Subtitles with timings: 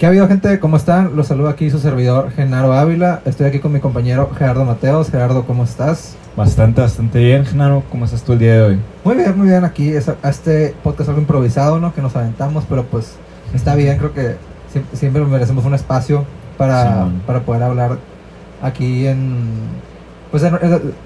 [0.00, 0.58] ¿Qué ha habido, gente?
[0.60, 1.14] ¿Cómo están?
[1.14, 3.20] Los saludo aquí su servidor Genaro Ávila.
[3.26, 5.10] Estoy aquí con mi compañero Gerardo Mateos.
[5.10, 6.16] Gerardo, ¿cómo estás?
[6.34, 7.82] Bastante, bastante bien, Genaro.
[7.90, 8.80] ¿Cómo estás tú el día de hoy?
[9.04, 9.62] Muy bien, muy bien.
[9.62, 11.92] Aquí es este podcast algo improvisado, ¿no?
[11.94, 13.12] Que nos aventamos, pero pues
[13.52, 13.98] está bien.
[13.98, 14.36] Creo que
[14.72, 16.24] siempre, siempre merecemos un espacio
[16.56, 17.10] para, Sí.
[17.26, 17.98] para poder hablar
[18.62, 19.44] aquí en...
[20.30, 20.56] Pues en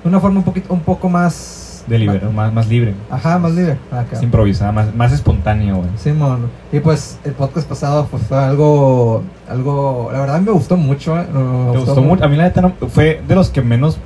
[0.04, 1.63] una forma un poquito, un poco más...
[1.86, 2.94] De libre, más, más libre.
[3.10, 3.76] Ajá, más libre.
[4.12, 5.88] Es improvisada, más, más espontáneo, güey.
[5.96, 11.18] Simón, y pues el podcast pasado pues, fue algo, algo, la verdad me gustó mucho.
[11.18, 12.24] eh, me ¿Te gustó mucho?
[12.24, 13.98] A mí la neta no- fue de los que menos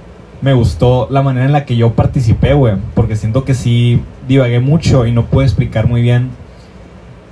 [0.43, 2.75] me gustó la manera en la que yo participé, güey.
[2.95, 6.31] Porque siento que sí divagué mucho y no pude explicar muy bien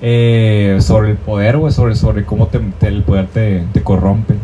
[0.02, 1.72] eh, sobre el poder, güey.
[1.72, 4.34] Sobre, sobre cómo te, te- el poder te, te corrompe.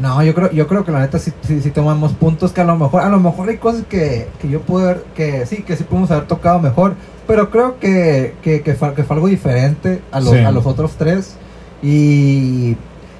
[0.00, 2.64] No, yo creo, yo creo que la neta sí, sí, sí tomamos puntos que a
[2.64, 5.76] lo mejor, a lo mejor hay cosas que, que yo pude haber, que sí, que
[5.76, 6.94] sí pudimos haber tocado mejor,
[7.26, 10.38] pero creo que, que, que, fue, que fue algo diferente a los, Sí.
[10.38, 11.36] a los otros tres.
[11.82, 12.76] Y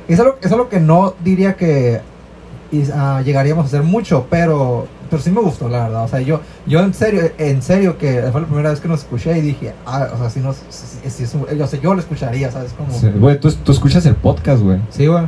[0.08, 2.00] es algo, es algo que no diría que
[2.94, 6.04] ah, llegaríamos a hacer mucho, pero, pero sí me gustó, la verdad.
[6.04, 9.00] O sea, yo, yo en serio, en serio que fue la primera vez que nos
[9.00, 11.94] escuché y dije, ah, o sea, si nos, si, si es un- o sea, yo
[11.94, 12.72] lo escucharía, ¿sabes?
[12.72, 14.78] Como, Güey, tú, tú escuchas el podcast, güey.
[14.90, 15.24] sí, güey.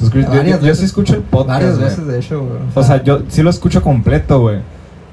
[0.00, 2.58] Yo- yo, Varias yo sí escucho el podcast, Varias veces, de hecho, güey.
[2.74, 4.58] O sea, yo sí lo escucho completo, güey.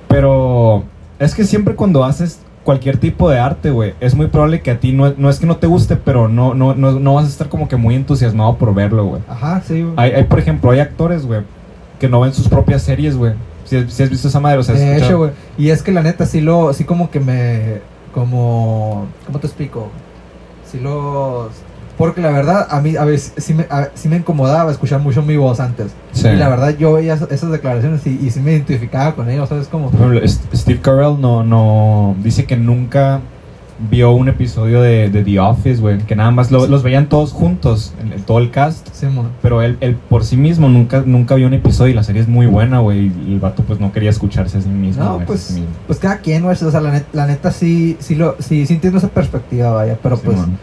[0.07, 0.83] Pero
[1.19, 4.79] es que siempre cuando haces cualquier tipo de arte, güey, es muy probable que a
[4.79, 7.29] ti no, no es que no te guste, pero no, no, no, no vas a
[7.29, 9.21] estar como que muy entusiasmado por verlo, güey.
[9.29, 9.93] Ajá, sí, güey.
[9.97, 11.41] Hay, hay, por ejemplo, hay actores, güey,
[11.99, 13.33] que no ven sus propias series, güey.
[13.65, 15.31] Si, si has visto esa madre, o sea, de hecho, güey.
[15.57, 17.81] Y es que la neta, sí lo, sí como que me,
[18.13, 19.89] como, ¿cómo te explico?
[20.69, 21.51] Sí los,
[21.97, 25.21] porque la verdad, a mí, a veces, sí me, a- sí me incomodaba escuchar mucho
[25.23, 25.91] mi voz antes.
[26.11, 26.27] Sí.
[26.27, 29.67] Y la verdad, yo veía esas, declaraciones y, y sí me identificaba con ellos, ¿sabes?
[29.67, 33.21] Como, Por ejemplo, St- Steve Carell no, no dice que nunca
[33.91, 36.71] vio un episodio de, de The Office, güey, que nada más lo- Sí.
[36.71, 38.87] los veían todos juntos, en, todo el cast.
[38.91, 39.29] Simón.
[39.43, 42.27] Pero él, él por sí mismo nunca, nunca vio un episodio y la serie es
[42.27, 43.11] muy buena, güey.
[43.27, 45.03] Y el vato pues no quería escucharse a sí mismo.
[45.03, 45.69] No, pues, sí mismo.
[45.85, 48.73] pues cada quien, güey, o sea, la, net- la neta sí, sí lo, sí, sí
[48.73, 50.57] entiendo esa perspectiva, vaya, pero pues, Simón.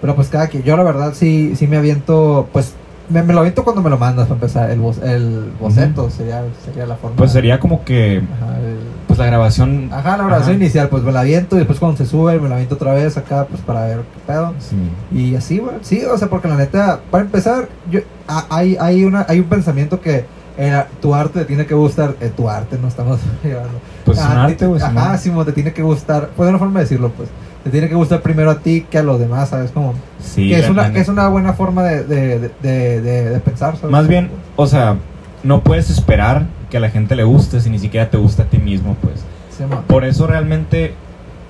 [0.00, 2.74] Pero pues cada quien, yo la verdad sí, sí me aviento, pues
[3.08, 6.86] me, me lo aviento cuando me lo mandas para empezar, el, el boceto sería, sería
[6.86, 7.16] la forma.
[7.16, 9.88] Pues sería como que, Ajá, el- pues la grabación...
[9.90, 10.62] ajá, la grabación Ajá.
[10.64, 13.16] inicial, pues me la aviento y después cuando se sube me la aviento otra vez
[13.16, 14.52] acá, pues para ver qué pedo.
[14.58, 14.76] Sí.
[15.18, 19.04] Y así, güey, sí, o sea, porque la neta, para empezar, yo, a- hay, hay,
[19.04, 20.26] una, hay un pensamiento que
[20.58, 23.80] eh, tu arte te tiene que gustar, eh, tu arte, no estamos llevando.
[24.04, 24.80] Pues es un Ah, arte, te- güey.
[24.82, 25.16] es un Ajá.
[25.18, 27.28] Simón, te tiene que gustar, pues de una forma de decirlo, pues.
[27.64, 29.70] Te tiene que gustar primero a ti que a los demás, ¿sabes?
[29.72, 33.76] Como, Sí, que, es una, que es una buena forma de, de, de, de- pensar.
[33.76, 33.90] ¿sabes?
[33.90, 34.96] Más bien, o sea,
[35.42, 38.46] no puedes esperar que a la gente le guste si ni siquiera te gusta a
[38.46, 39.16] ti mismo, pues.
[39.56, 39.64] Sí.
[39.86, 40.94] Por eso realmente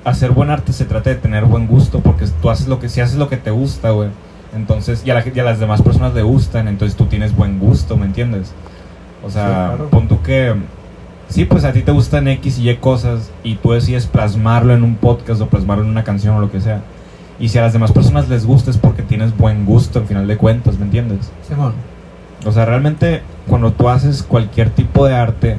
[0.05, 3.01] hacer buen arte se trata de tener buen gusto, porque tú haces lo que, si
[3.01, 4.09] haces lo que te gusta, güey.
[4.57, 7.37] Entonces, y a, la, gente- y a las demás personas le gustan, entonces tú tienes
[7.37, 8.53] buen gusto, ¿me entiendes?
[9.25, 9.91] O sea, Sí, claro.
[9.91, 10.55] pon tú que,
[11.29, 14.83] sí, pues a ti te gustan X y Y cosas y tú decides plasmarlo en
[14.83, 16.83] un podcast o plasmarlo en una canción o lo que sea.
[17.41, 20.27] Y si a las demás personas les gusta es porque tienes buen gusto, en final
[20.27, 21.31] de cuentas, ¿me entiendes?
[21.47, 21.73] Simón.
[22.45, 25.59] O sea, realmente cuando tú haces cualquier tipo de arte,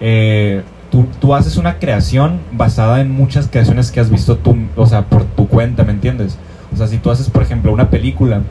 [0.00, 4.86] eh, tú, tú haces una creación basada en muchas creaciones que has visto tú, o
[4.86, 6.38] sea, por tu cuenta, ¿me entiendes?
[6.72, 8.42] O sea, si tú haces, por ejemplo, una película,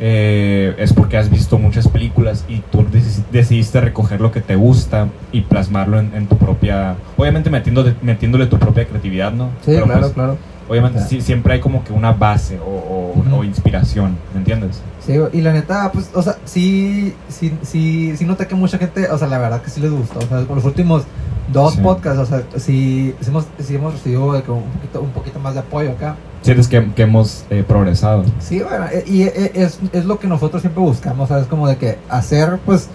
[0.00, 4.54] eh, es porque has visto muchas películas y tú deci- decidiste recoger lo que te
[4.56, 6.96] gusta y plasmarlo en, en tu propia...
[7.16, 9.46] Obviamente metiéndole, metiéndole tu propia creatividad, ¿no?
[9.64, 10.38] Sí, Pero, claro, pues, claro.
[10.68, 14.80] Obviamente sí, siempre hay como que una base o, o- inspiración, ¿me entiendes?
[15.04, 19.08] Sí, y la neta, pues, o sea, sí, sí, sí, sí noté que mucha gente,
[19.10, 20.18] o sea, la verdad que sí les gustó.
[20.18, 21.04] O sea, con los últimos
[21.52, 21.80] dos Sí.
[21.80, 25.60] podcasts, o sea, sí, sí hemos, sí hemos recibido un, poquito, un poquito más de
[25.60, 26.16] apoyo acá.
[26.42, 28.24] Sientes que, que hemos eh, progresado.
[28.38, 31.46] Sí, bueno, eh, y eh, es, es lo que nosotros siempre buscamos, ¿sabes?
[31.46, 32.88] Como de que hacer, pues,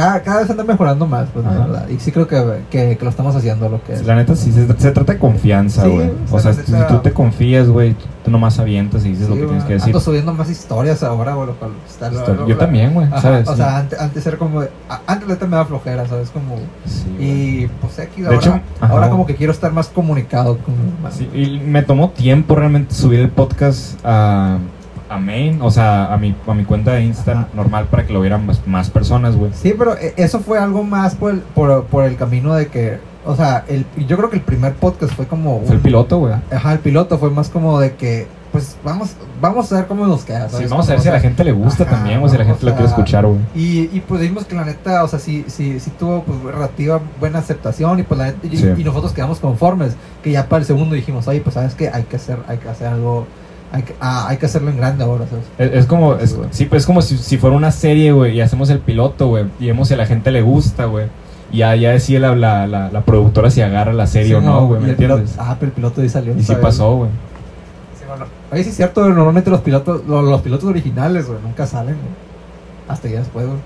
[0.00, 1.60] cada, cada vez anda mejorando más, pues, la Ajá.
[1.66, 1.88] verdad.
[1.90, 4.06] Y sí creo que, que, que lo estamos haciendo lo que es.
[4.06, 6.10] La neta sí, se, se trata de confianza, güey.
[6.30, 7.94] o o sea, la si tú te confías, güey,
[8.24, 9.88] tú, nomás avientas y dices lo que tienes que decir.
[9.88, 13.46] Ando subiendo más historias ahora, güey, yo la- también, güey, ¿sabes?
[13.46, 14.62] O sea, antes, antes era como...
[15.06, 16.30] Antes la neta me daba flojera, ¿sabes?
[16.30, 16.56] Como...
[17.18, 18.92] Y pues aquí De ahora, hecho, ajá.
[18.92, 20.74] ahora como que quiero estar más comunicado con.
[21.10, 24.56] Sí, y me tomó tiempo realmente subir el podcast a,
[25.10, 28.20] a Main, o sea, a mi, a mi cuenta de Insta normal para que lo
[28.20, 29.50] vieran más, más personas, güey.
[29.54, 33.00] Sí, pero eh, eso fue algo más por el, por, por el camino de que,
[33.26, 35.60] o sea, el, yo creo que el primer podcast fue como...
[35.62, 36.34] Fue el piloto, güey.
[36.52, 40.24] Ajá, el piloto fue más como de que, pues vamos, vamos a ver cómo nos
[40.24, 40.48] queda.
[40.48, 42.44] Sí, vamos a ver si a la gente le gusta ajá, también, o si la
[42.44, 43.40] gente lo quiere escuchar, güey.
[43.56, 47.00] Y, y pues vimos que la neta, o sea, sí, sí, sí tuvo pues relativa
[47.18, 50.94] buena aceptación y pues la neta, y nosotros quedamos conformes, que ya para el segundo
[50.94, 53.26] dijimos, oye, pues sabes que hay que hacer, hay que hacer algo
[53.72, 55.44] hay que, ah, hay que hacerlo en grande ahora, ¿sabes?
[55.58, 58.36] Es, es como, Sí, es, sí, pues es como si, si fuera una serie, güey,
[58.36, 61.06] y hacemos el piloto, güey, y vemos si a la gente le gusta, güey.
[61.52, 64.40] Y ya, ya decide la, la, la, la productora si agarra la serie Sí, o
[64.40, 65.36] no, güey, ¿me el piloto- entiendes?
[65.38, 66.36] ah, pero el piloto ahí salió.
[66.36, 67.10] y sí pasó, güey.
[67.98, 71.66] Sí, bueno, Oye, sí es cierto, normalmente los pilotos, lo- los, pilotos originales, güey, nunca
[71.66, 71.96] salen.
[72.88, 73.58] Hasta ya después, güey.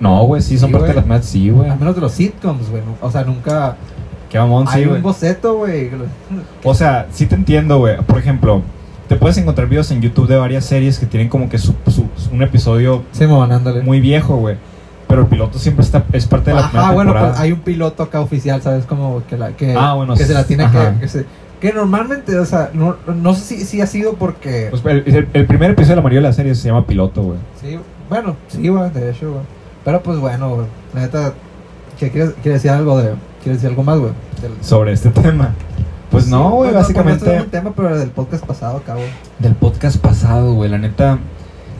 [0.00, 1.68] No, güey, sí, son Sí, parte de las más, sí, güey.
[1.70, 2.82] Al menos de los sitcoms, güey.
[3.00, 3.76] O sea, nunca
[4.28, 5.90] Qué mamón, sí, hay un boceto, güey.
[6.64, 7.96] O sea, sí te entiendo, güey.
[7.98, 8.62] Por ejemplo,
[9.08, 12.06] te puedes encontrar videos en YouTube de varias series que tienen como que su, su-
[12.32, 13.24] un episodio Sí,
[13.84, 14.56] muy viejo, güey.
[15.06, 18.02] Pero el piloto siempre está, es parte de la Ajá, bueno, pues hay un piloto
[18.02, 18.86] acá oficial, ¿sabes?
[18.86, 20.94] Como que, la, que, Ah, bueno, que se la tiene ajá.
[20.94, 21.26] que, que se-
[21.60, 24.68] que normalmente, o sea, no, no sé si, si ha sido porque...
[24.70, 27.22] Pues, el, el- el primer episodio de la mayoría de la serie se llama Piloto,
[27.22, 27.38] güey.
[27.60, 27.78] sí,
[28.08, 29.42] bueno, sí, güey, de hecho, güey.
[29.84, 31.32] Pero pues bueno, güey, la neta,
[31.98, 33.10] ¿qué quieres, quieres decir algo de...
[33.42, 34.12] ¿Quieres decir algo más, güey?
[34.40, 35.54] Del- Sobre este tema.
[36.14, 37.24] Pues no, güey, pues, no, básicamente...
[37.24, 39.00] pues, no es un tema, pero del podcast pasado, acabo.
[39.38, 41.18] Del podcast pasado, güey, la neta...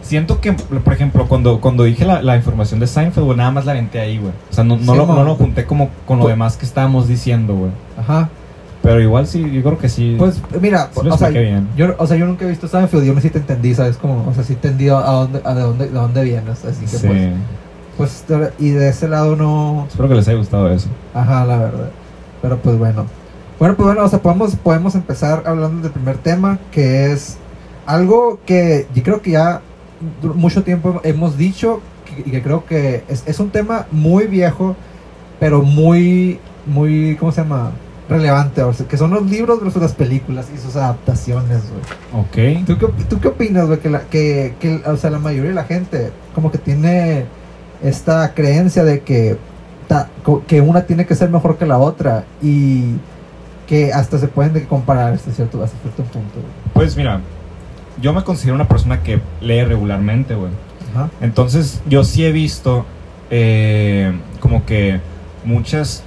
[0.02, 3.64] Siento que, por ejemplo, cuando, cuando dije la, la información de Seinfeld, güey, nada más
[3.64, 4.32] la aventé ahí, güey.
[4.50, 6.66] O sea, no, no, Sí, lo, no lo junté como con lo Pues- demás que
[6.66, 7.70] estábamos diciendo, güey.
[7.98, 8.28] Ajá.
[8.82, 10.14] Pero igual sí, yo creo que sí.
[10.18, 11.68] Pues mira, sí o sea, bien.
[11.74, 13.96] yo, o sea, yo nunca he visto Seinfeld, yo no sí te entendí, ¿sabes?
[13.96, 16.88] Como, o sea, sí entendí a dónde, a de dónde, de dónde vienes, así que
[16.98, 17.08] Sí.
[17.96, 20.88] pues, pues, y de ese lado no, Espero que les haya gustado eso.
[21.14, 21.88] ajá, la verdad.
[22.42, 23.06] Pero pues bueno.
[23.58, 27.36] Bueno, pues bueno, o sea, podemos, podemos empezar hablando del primer tema, que es
[27.86, 29.60] algo que yo creo que ya
[30.34, 31.80] mucho tiempo hemos dicho,
[32.24, 34.76] y que creo que es, es un tema muy viejo,
[35.40, 37.72] pero muy, muy, ¿cómo se llama?
[38.08, 42.22] Relevante, o sea, que son los libros versus las películas y sus adaptaciones, güey.
[42.60, 42.66] Ok.
[42.66, 43.78] ¿Tú qué, tú qué opinas, güey?
[43.78, 47.24] Que, la, que, que, o sea, la mayoría de la gente como que tiene
[47.82, 49.38] esta creencia de que,
[49.88, 50.10] ta-
[50.46, 52.96] que una tiene que ser mejor que la otra y
[53.66, 56.34] que hasta se pueden de comparar hasta cierto, hasta cierto punto.
[56.34, 56.46] güey.
[56.74, 57.20] Pues mira,
[58.00, 60.50] yo me considero una persona que lee regularmente, güey.
[60.94, 61.08] Ajá.
[61.20, 62.84] Entonces, yo sí he visto
[63.30, 65.00] eh, como que
[65.44, 66.02] muchas,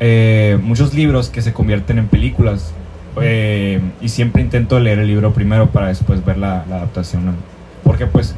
[0.00, 2.72] eh, muchos libros que se convierten en películas.
[3.20, 7.26] eh, y siempre intento leer el libro primero para después ver la, la adaptación.
[7.26, 7.32] ¿no?
[7.84, 8.34] Porque pues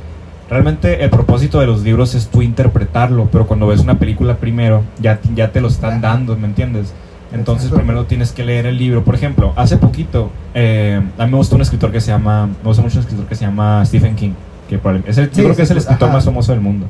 [0.48, 4.82] realmente el propósito de los libros es tú interpretarlo, pero cuando ves una película primero
[4.98, 6.00] ya, ya te lo están Ajá.
[6.00, 6.92] dando, ¿me entiendes?
[7.32, 9.04] Entonces primero tienes que leer el libro.
[9.04, 12.64] Por ejemplo, hace poquito, eh, a mí me gusta un escritor que se llama, me
[12.64, 14.32] gusta mucho un escritor que se llama Stephen King,
[14.68, 16.16] que es el, yo creo que es el escritor ajá.
[16.16, 16.86] más famoso del mundo.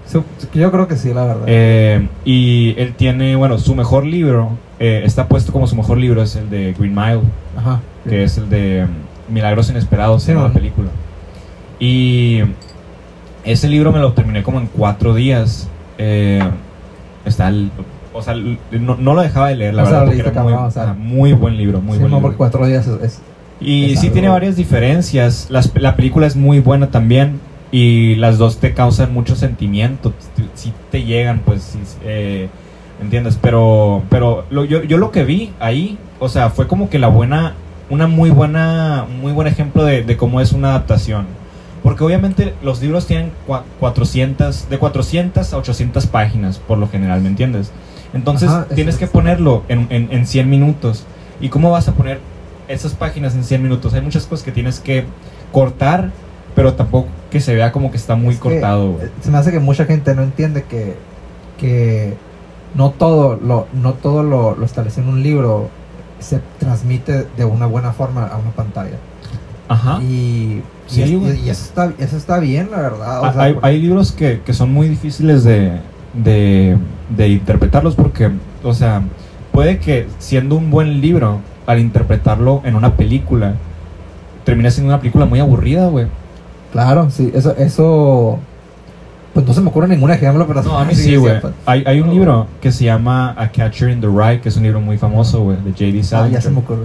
[0.54, 1.44] Yo creo que sí, la verdad.
[1.46, 6.22] Eh, y él tiene, bueno, su mejor libro, eh, está puesto como su mejor libro,
[6.22, 7.20] es el de Green Mile,
[7.56, 7.80] Ajá.
[8.08, 10.88] que es el de mm, Milagros Inesperados, Sí, llama la película.
[11.80, 12.40] Y
[13.44, 15.68] ese libro me lo terminé como en cuatro días.
[15.98, 16.42] Eh,
[17.24, 17.70] está el-
[18.14, 20.64] o sea, no, no lo dejaba de leer, la O verdad, porque era muy, cabrón,
[20.66, 20.94] o sea.
[20.98, 22.34] muy buen libro, muy Sí, buen no, libro.
[22.36, 23.02] cuatro días es...
[23.02, 23.20] es-
[23.60, 25.46] Y Es sí algo- tiene varias diferencias.
[25.48, 27.38] Las- la película es muy buena también.
[27.70, 30.12] Y las dos te causan mucho sentimiento.
[30.54, 32.48] Si te llegan, pues, sí, eh,
[33.00, 33.38] ¿entiendes?
[33.40, 37.08] Pero, pero lo- yo, yo lo que vi ahí, o sea, fue como que la
[37.08, 37.54] buena,
[37.88, 41.26] una muy buena, muy buen ejemplo de, de cómo es una adaptación.
[41.82, 47.20] Porque obviamente los libros tienen cua- 400, de 400 a 800 páginas, por lo general,
[47.22, 47.72] ¿me entiendes?
[48.14, 51.04] Entonces Ajá, tienes que ponerlo en, en, en 100 minutos.
[51.40, 52.20] ¿Y cómo vas a poner
[52.68, 53.94] esas páginas en 100 minutos?
[53.94, 55.04] Hay muchas cosas que tienes que
[55.50, 56.10] cortar,
[56.54, 58.98] pero tampoco que se vea como que está muy es cortado.
[59.02, 60.96] eh, se me hace que mucha gente no entiende que,
[61.58, 62.14] que
[62.74, 65.68] no todo lo no todo lo, lo establecido en un libro
[66.20, 68.96] se transmite de una buena forma a una pantalla.
[69.68, 70.00] Ajá.
[70.02, 73.20] Y, Sí, y, eso, está, eso está bien, la verdad.
[73.22, 75.80] o sea, hay, porque- hay libros que, que son muy difíciles de,
[76.12, 76.76] de,
[77.16, 78.30] de interpretarlos porque,
[78.62, 79.02] o sea,
[79.52, 83.54] puede que siendo un buen libro, al interpretarlo en una película,
[84.44, 86.06] termine siendo una película muy aburrida, güey.
[86.72, 88.38] Claro, sí, eso, eso.
[89.34, 91.36] Pues no se me ocurre ningún ejemplo, pero No, a mí sí, güey.
[91.64, 94.62] Hay, hay un libro que se llama A Catcher in the Rye, que es un
[94.62, 96.00] libro muy famoso, güey, de J.D.
[96.00, 96.32] Ah, Salinger.
[96.32, 96.82] ya se me ocurre.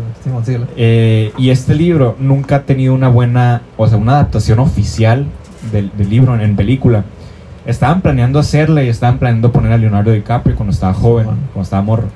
[0.78, 5.26] Eh, y este libro nunca ha tenido una buena, o sea, una adaptación oficial
[5.72, 7.04] del, del libro en, en película.
[7.68, 11.42] Estaban planeando hacerle y estaban planeando poner a Leonardo DiCaprio cuando estaba joven, Bueno.
[11.54, 12.08] cuando estaba morro.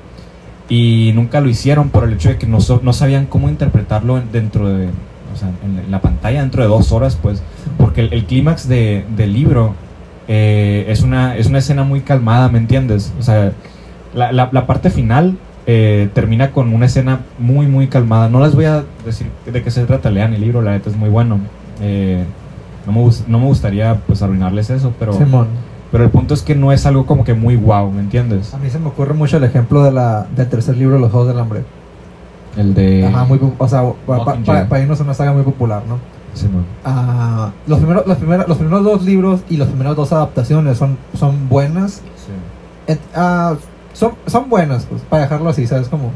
[0.68, 4.16] Y nunca lo hicieron por el hecho de que no, so- no sabían cómo interpretarlo
[4.18, 7.42] en- dentro de, o sea, en la- en la pantalla dentro de dos horas, pues.
[7.78, 9.74] Porque el, el clímax de- del libro
[10.28, 13.12] eh, es, una, es una escena muy calmada, ¿me entiendes?
[13.18, 13.52] O sea,
[14.14, 18.28] la, la- la parte final eh, termina con una escena muy, muy calmada.
[18.28, 20.96] No les voy a decir de qué se trata, lean el libro, la neta es
[20.96, 21.38] muy bueno.
[21.80, 22.24] Eh,
[22.86, 25.48] no, me, no me gustaría pues arruinarles eso, pero, Simón.
[25.90, 28.52] pero el punto es que no es algo como que muy wow, ¿me entiendes?
[28.54, 31.10] A mí se me ocurre mucho el ejemplo de la, del tercer libro de los
[31.10, 31.64] Juegos del Hambre.
[32.56, 33.06] El de...
[33.06, 33.82] Ajá, muy, o sea,
[34.68, 35.98] para irnos a una saga muy popular, ¿no?
[36.34, 36.64] Sí, man.
[36.84, 40.96] Ah, los, primeros, los, primeros, los primeros dos libros y las primeras dos adaptaciones son,
[41.14, 42.02] son buenas.
[42.86, 43.54] Et- ah,
[43.92, 45.88] son, son buenas, pues, para dejarlo así, ¿sabes?
[45.88, 46.10] Como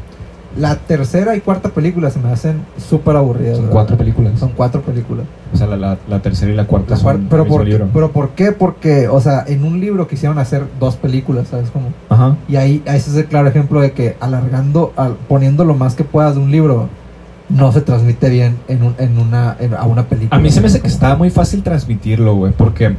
[0.57, 3.57] la tercera y cuarta película se me hacen súper aburridas.
[3.57, 4.39] Son cuatro películas.
[4.39, 5.25] Son cuatro películas.
[5.53, 7.87] O sea, la, la, la tercera y la cuarta La son pero, por, libro.
[7.93, 8.51] pero ¿por qué?
[8.51, 11.69] Porque, o sea, en un libro quisieron hacer dos películas, ¿sabes?
[11.71, 12.35] Como, Ajá.
[12.49, 16.03] y ahí ese es el claro ejemplo de que alargando, al- poniendo lo más que
[16.03, 16.89] puedas de un libro,
[17.49, 20.37] no se transmite bien en, un, en una, en- a una película.
[20.37, 22.95] A mí se me hace que estaba muy fácil transmitirlo, güey, porque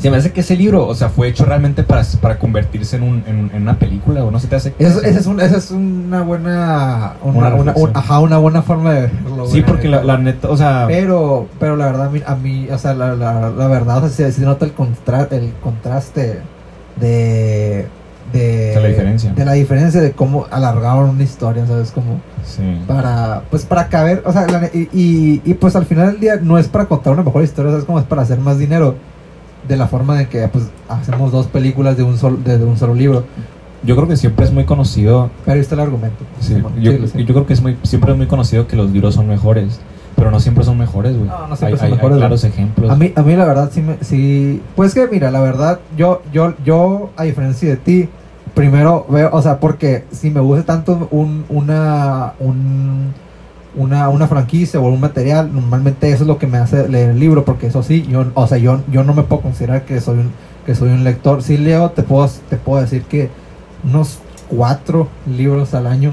[0.00, 3.02] se me hace que ese libro, o sea, fue hecho realmente para, para convertirse en,
[3.02, 4.74] un, en, en una película, o no se te hace.
[4.78, 7.14] Esa, es, un- esa es una buena.
[7.22, 9.46] Una, Una una- ajá, una buena forma de verlo.
[9.46, 12.94] Sí, porque la, la neta, o sea, Pero, pero la verdad, a mí, o sea,
[12.94, 16.40] la, la, la verdad, o sea, se, se nota el, contra, el contraste
[16.96, 17.86] de,
[18.32, 18.74] de.
[18.74, 19.32] De la diferencia.
[19.32, 21.90] De la diferencia de cómo alargaron una historia, ¿sabes?
[21.90, 22.62] Como sí.
[22.86, 26.36] para, pues para caber, o sea, la y, y, y, pues al final del día
[26.42, 27.84] no es para contar una mejor historia, ¿sabes?
[27.86, 28.94] Como es para hacer más dinero.
[29.68, 32.76] De la forma de que, pues, hacemos dos películas de un solo, de, de un
[32.76, 33.24] solo libro.
[33.82, 36.24] Yo creo que siempre es muy conocido, Pero ahí está el argumento.
[36.40, 39.26] sí, yo, Sí, creo que es muy, siempre es muy conocido que los libros son
[39.26, 39.80] mejores,
[40.16, 41.28] pero no siempre son mejores, güey.
[41.30, 42.90] No, no siempre hay, son hay- mejores, claros ejemplos.
[42.90, 46.20] A mí, a mí la verdad sí me, sí, pues que mira, la verdad, yo,
[46.32, 48.08] yo, yo, a diferencia de ti,
[48.54, 53.14] primero veo, o sea, porque si me gusta tanto un, una, un,
[53.76, 57.20] una, una franquicia o un material, normalmente eso es lo que me hace leer el
[57.20, 60.18] libro, porque eso sí, yo, o sea, yo, yo no me puedo considerar que soy
[60.18, 60.32] un,
[60.66, 61.42] que soy un lector.
[61.42, 63.30] Si leo, te puedo, te puedo decir que
[63.84, 66.12] unos cuatro libros al año,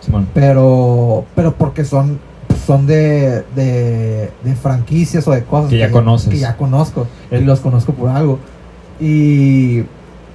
[0.00, 0.26] Simón.
[0.34, 2.18] pero, pero porque son,
[2.66, 6.28] son de, de, de franquicias o de cosas Que ya conoces.
[6.30, 8.38] que ya conozco y El- los conozco por algo
[9.00, 9.84] y,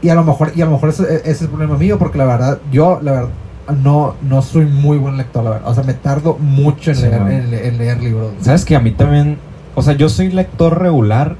[0.01, 2.17] y a lo mejor y a lo mejor ese, ese es el problema mío porque
[2.17, 3.29] la verdad yo la verdad
[3.71, 7.03] no no soy muy buen lector la verdad o sea me tardo mucho en Sí,
[7.03, 9.37] leer en, le- en leer libros Sabes que a mí también,
[9.75, 11.35] o sea, yo soy lector regular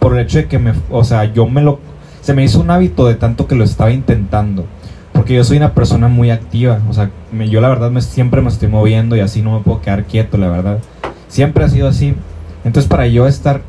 [0.00, 1.78] por el hecho de que me, o sea, yo me lo,
[2.22, 4.64] se me hizo un hábito de tanto que lo estaba intentando.
[5.12, 8.40] Porque yo soy una persona muy activa, o sea, me- yo la verdad me, siempre
[8.40, 10.78] me estoy moviendo y así no me puedo quedar quieto, la verdad.
[11.28, 12.14] Siempre ha sido así.
[12.64, 13.60] Entonces para yo estar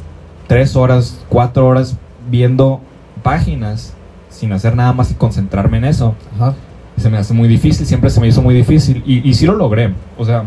[0.48, 1.98] tres horas, cuatro horas
[2.30, 2.80] viendo
[3.24, 3.94] páginas
[4.30, 6.54] sin hacer nada más y concentrarme en eso, Ajá.
[7.02, 9.56] Se me hace muy difícil, siempre se me hizo muy difícil y, y sí lo
[9.56, 10.44] logré, o sea,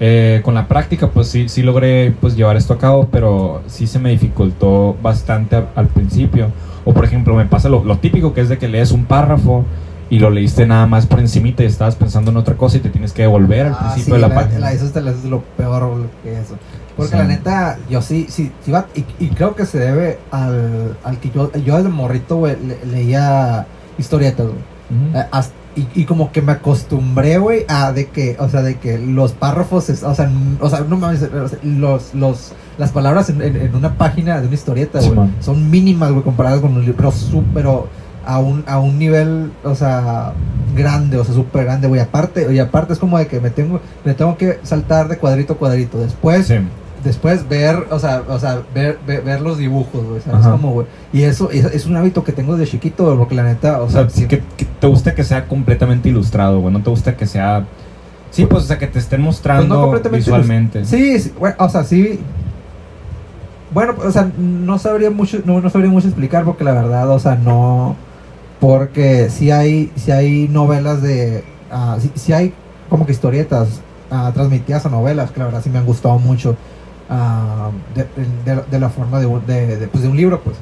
[0.00, 3.86] eh, con la práctica pues sí, sí logré pues llevar esto a cabo, pero sí
[3.86, 6.48] se me dificultó bastante a- al principio.
[6.84, 9.64] O por ejemplo me pasa lo, lo típico que es de que lees un párrafo
[10.10, 12.88] y lo leíste nada más por encimita y estabas pensando en otra cosa y te
[12.88, 14.58] tienes que devolver al Ah, principio sí, de la, la- página.
[14.58, 16.56] la- eso es, es lo peor que eso
[16.96, 17.16] porque Sí.
[17.18, 21.18] la neta yo sí sí, sí va- y, y creo que se debe al, al
[21.20, 24.58] que yo yo desde morrito güey le- leía historietas güey
[25.14, 28.76] Eh, hasta- y, y como que me acostumbré, güey, a de que, o sea, de
[28.76, 30.30] que los párrafos, es- o sea,
[30.60, 31.26] o sea, no mames,
[31.62, 36.10] los, los, las palabras en, en- en una página de una historieta, güey, son mínimas,
[36.12, 37.12] güey, comparadas con un libro,
[37.54, 37.88] pero
[38.26, 40.32] a un, a un nivel, o sea,
[40.76, 43.80] grande, o sea, súper grande, güey, aparte, y aparte es como de que me tengo,
[44.04, 46.54] me tengo que saltar de cuadrito a cuadrito, después, Sí.
[47.02, 50.86] Después ver, o sea, o sea, ver, ver, ver los dibujos, güey, ¿sabes cómo, güey?
[51.12, 53.84] Y eso es, es un hábito que tengo desde chiquito, güey, porque la neta, o
[53.84, 56.90] O sea, sea, sí que, que te gusta que sea completamente ilustrado, güey, no te
[56.90, 57.66] gusta que sea...
[58.30, 60.86] Sí, pues, o sea, que te estén mostrando Pues no visualmente.
[60.86, 62.18] Sí, sí, bueno, o sea, sí.
[63.72, 67.18] Bueno, o sea, no sabría mucho, no, no sabría mucho explicar porque la verdad, o
[67.18, 67.94] sea, no,
[68.58, 72.54] porque sí hay, sí hay novelas de, ah, sí, sí hay
[72.88, 73.80] como que historietas
[74.10, 76.56] ah, transmitidas a novelas que la verdad sí me han gustado mucho
[77.14, 78.06] ah, de,
[78.54, 79.28] de- de la forma de,
[79.90, 80.56] pues, de un libro, pues.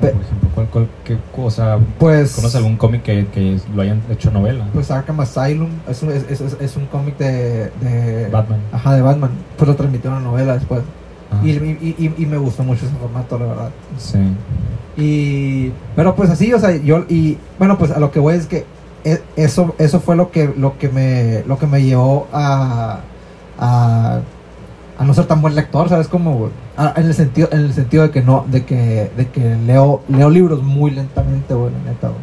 [0.00, 1.78] Por ejemplo, ¿cuál, cuál, qué cosa?
[1.98, 4.66] Pues, ¿Conoces algún cómic que, que lo hayan hecho novela?
[4.74, 8.58] pues Arkham Asylum es un, es, es- es un cómic de, de, Batman.
[8.72, 10.82] ajá, de Batman, pues lo transmitieron a novela después.
[11.30, 11.46] Ajá.
[11.46, 13.70] Y, y, y- y me gustó mucho ese formato, la verdad.
[13.98, 14.18] Sí.
[14.96, 18.46] Y, pero pues así, o sea, yo, y bueno, pues a lo que voy es
[18.46, 18.64] que
[19.04, 22.98] e- eso, eso fue lo que, lo que me, lo que me llevó a,
[23.58, 24.20] a,
[24.98, 26.08] a no ser tan buen lector, ¿sabes?
[26.08, 26.50] Como, güey?
[26.76, 30.02] A- en el sentido, en el sentido de que no, de que, de que leo,
[30.08, 32.20] leo libros muy lentamente, güey, la neta, güey.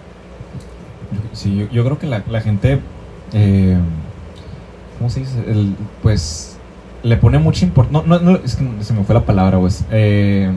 [1.34, 2.80] Sí, yo, yo creo que la, la gente,
[3.34, 3.78] eh,
[4.98, 5.44] ¿cómo se dice?
[5.48, 6.58] El, pues
[7.04, 8.01] le pone mucha importancia.
[8.08, 9.72] No, no, no, es que se me fue la palabra, güey.
[9.92, 10.51] Eh,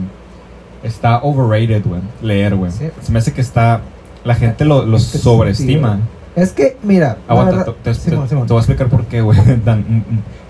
[0.83, 2.01] está overrated, güey.
[2.21, 2.71] Leer, güey.
[2.71, 2.85] Sí.
[3.01, 3.81] Se me hace que está.
[4.23, 5.99] La gente lo, lo sobreestima.
[6.35, 8.47] Es que, mira, Aguanta, verdad- te, te- Simón, te- Simón.
[8.47, 9.37] te voy a explicar por qué, güey.
[9.65, 10.03] Mm, mm.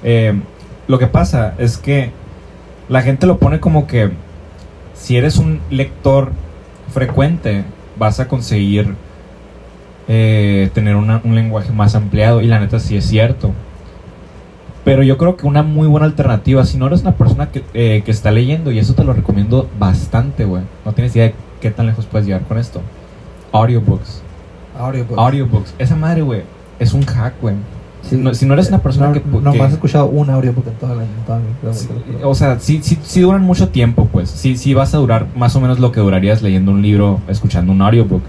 [0.04, 0.42] Eh,
[0.88, 2.12] lo que pasa es que
[2.90, 4.12] la gente lo pone como que
[4.94, 6.32] si eres un lector
[6.94, 7.64] frecuente,
[7.98, 8.96] vas a conseguir
[10.08, 12.42] eh, tener una- un lenguaje más ampliado.
[12.42, 13.52] Y la neta sí es cierto.
[14.84, 18.04] Pero yo creo que una muy buena alternativa, si no eres una persona que, eh,
[18.06, 20.62] que está leyendo, y eso te lo recomiendo bastante, güey.
[20.86, 22.82] No tienes idea de qué tan lejos puedes llegar con esto.
[23.52, 24.22] Audiobooks.
[24.78, 25.18] Audiobooks.
[25.18, 25.74] Audiobooks.
[25.80, 26.44] Esa madre, güey,
[26.78, 27.56] es un hack, güey.
[28.10, 28.18] Sí.
[28.18, 29.22] No- si no eres una persona no, que...
[29.42, 31.88] No, que- has escuchado un audiobook en toda la, en toda mi vida, Sí,
[32.24, 34.30] o sea, sí, sí, sí duran mucho tiempo, pues.
[34.30, 37.72] Sí, sí vas a durar más o menos lo que durarías leyendo un libro, escuchando
[37.72, 38.22] un audiobook.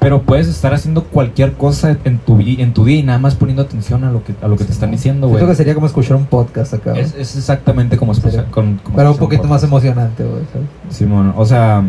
[0.00, 3.62] Pero puedes estar haciendo cualquier cosa en tu, en tu día y nada más poniendo
[3.62, 5.38] atención a lo que, a lo que te están diciendo, güey.
[5.40, 6.92] Siento que sería como escuchar un podcast acá.
[6.96, 9.64] Es, es exactamente como escuchar con, como pero un escuchar poquito más podcast.
[9.64, 10.42] emocionante, güey.
[10.90, 11.82] Simón, o sea,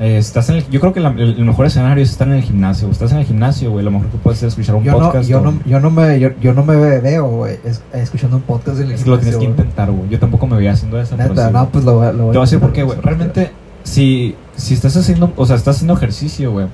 [0.00, 2.34] eh, estás en el, yo creo que la- el, el mejor escenario es estar en
[2.34, 2.90] el gimnasio.
[2.90, 4.98] Estás en el gimnasio, güey, lo mejor que puedes hacer es escuchar un Yo no,
[5.00, 5.28] podcast.
[5.28, 8.42] yo, o- no, yo, no me, yo, yo no me veo, güey, es- escuchando un
[8.42, 10.08] podcast en el es que lo tienes que gimnasio, intentar, güey.
[10.10, 11.16] Yo tampoco me veía haciendo eso.
[11.16, 13.02] Neta, sí, no, pues lo, voy a- lo Te voy a decir por qué, intentar,
[13.04, 13.16] güey.
[13.16, 13.50] Realmente,
[13.84, 16.66] si, si estás haciendo, o sea, estás haciendo ejercicio, güey,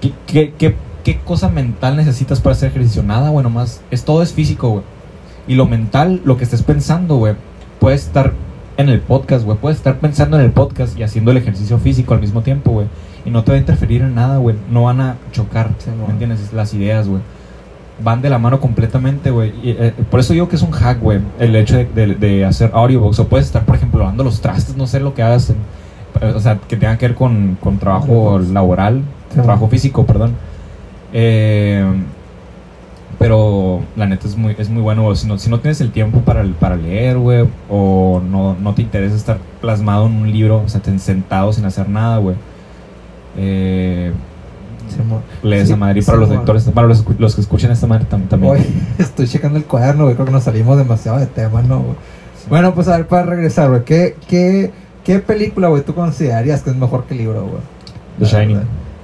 [0.00, 3.02] ¿qué, qué, qué, qué cosa mental necesitas para hacer ejercicio?
[3.02, 3.80] Nada, güey, nomás.
[3.90, 4.82] Es, todo es físico, güey.
[5.46, 7.34] Y lo mental, lo que estés pensando, güey,
[7.80, 8.32] puede estar
[8.78, 9.58] en el podcast, güey.
[9.58, 12.86] Puedes estar pensando en el podcast y haciendo el ejercicio físico al mismo tiempo, güey.
[13.26, 14.56] Y no te va a interferir en nada, güey.
[14.70, 16.10] No van a chocar, Sí, ¿me no.
[16.10, 16.52] entiendes?
[16.52, 17.20] Las ideas, güey.
[18.02, 19.52] Van de la mano completamente, güey.
[19.64, 21.18] Eh, por eso digo que es un hack, güey.
[21.40, 23.18] El hecho de, de- de hacer audiobooks.
[23.18, 25.50] O puedes estar, por ejemplo, lavando los trastes, no sé lo que hagas.
[25.50, 25.56] en-
[26.34, 30.32] o sea, que tenga que ver con, con trabajo laboral, Sí, trabajo físico, perdón.
[31.12, 31.84] Eh,
[33.18, 35.14] pero la neta es muy, es muy bueno.
[35.16, 38.82] Si no, si no tienes el tiempo para, para leer, güey, o no, no te
[38.82, 42.36] interesa estar plasmado en un libro, o sea, ten- sentado sin hacer nada, güey.
[43.36, 44.12] Eh,
[44.88, 45.20] Simón.
[45.42, 46.00] lee Sí, esa madre.
[46.00, 48.52] Y para los lectores, para los, los que escuchen esta madre tam- también.
[48.54, 48.66] Oye,
[48.98, 50.14] estoy checando el cuaderno, güey.
[50.14, 51.80] Creo que nos salimos demasiado de tema, ¿no?
[51.80, 51.96] güey?
[52.48, 53.84] Bueno, pues a ver, para regresar, güey.
[53.84, 54.70] ¿Qué, qué,
[55.04, 57.60] ¿Qué película, güey, tú considerarías que es mejor que el libro, güey?
[58.18, 58.60] The Shining.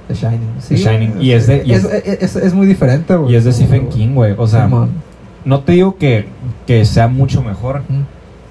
[0.07, 0.49] The Shining.
[0.59, 1.21] Sí, The Shining.
[1.21, 3.33] Y es de- y es, es- es, es muy diferente, güey.
[3.33, 3.89] Y es de Stephen.
[3.89, 4.33] King, güey.
[4.37, 4.89] O sea, Simón.
[5.45, 6.27] no te digo que,
[6.67, 7.81] que sea mucho mejor.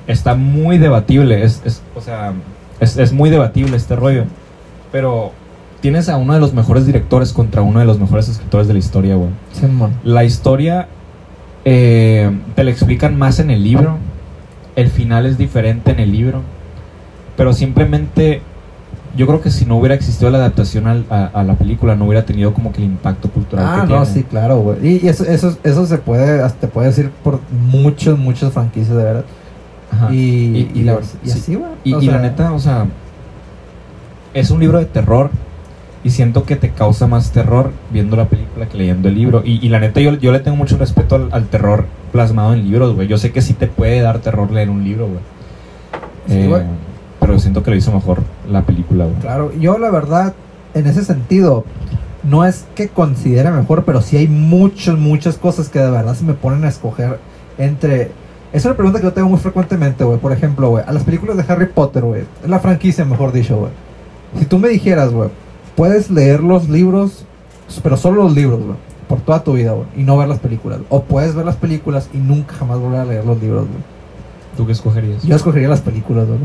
[0.06, 1.42] Está muy debatible.
[1.44, 2.32] Es, es- o sea,
[2.80, 4.24] es, es muy debatible este rollo.
[4.92, 5.32] Pero
[5.80, 8.78] tienes a uno de los mejores directores contra uno de los mejores escritores de la
[8.78, 9.30] historia, güey.
[10.02, 10.88] La historia
[11.64, 13.98] eh, te la explican más en el libro.
[14.76, 16.42] El final es diferente en el libro.
[17.36, 18.42] Pero simplemente
[19.16, 22.04] yo creo que si no hubiera existido la adaptación al- a, a la película, no
[22.06, 24.06] hubiera tenido como que el impacto cultural Ah, que no, tiene.
[24.06, 24.86] sí, claro, güey.
[25.04, 29.24] Y, eso, eso, eso se puede, te puede decir por muchas, muchas franquicias, de verdad.
[29.92, 30.12] Ajá.
[30.12, 31.38] Y, Y- y, la- y sí.
[31.38, 31.70] así, güey.
[31.84, 32.86] Y, la neta, o sea,
[34.32, 35.30] es un libro de terror
[36.02, 39.42] y siento que te causa más terror viendo la película que leyendo el libro.
[39.44, 42.64] Y, y la neta, yo, yo le tengo mucho respeto al, al terror plasmado en
[42.68, 43.08] libros, güey.
[43.08, 45.20] Yo sé que sí te puede dar terror leer un libro, güey.
[46.26, 46.62] Sí, Eh, güey.
[47.26, 49.16] Pero siento que lo hizo mejor la película, güey.
[49.20, 50.34] Claro, yo la verdad,
[50.74, 51.64] en ese sentido,
[52.22, 56.24] no es que considere mejor, pero sí hay muchas, muchas cosas que de verdad se
[56.24, 57.18] me ponen a escoger
[57.56, 58.10] entre...
[58.52, 60.18] Es una pregunta que yo tengo muy frecuentemente, güey.
[60.18, 62.24] Por ejemplo, güey, a las películas de Harry Potter, güey.
[62.46, 63.72] La franquicia, mejor dicho, güey.
[64.38, 65.30] Si tú me dijeras, güey,
[65.76, 67.24] puedes leer los libros,
[67.82, 68.76] pero solo los libros, güey,
[69.08, 70.80] por toda tu vida, güey, y no ver las películas.
[70.88, 73.82] O puedes ver las películas y nunca jamás volver a leer los libros, güey.
[74.56, 75.22] ¿Tú qué escogerías?
[75.24, 76.38] Yo escogería las películas, güey.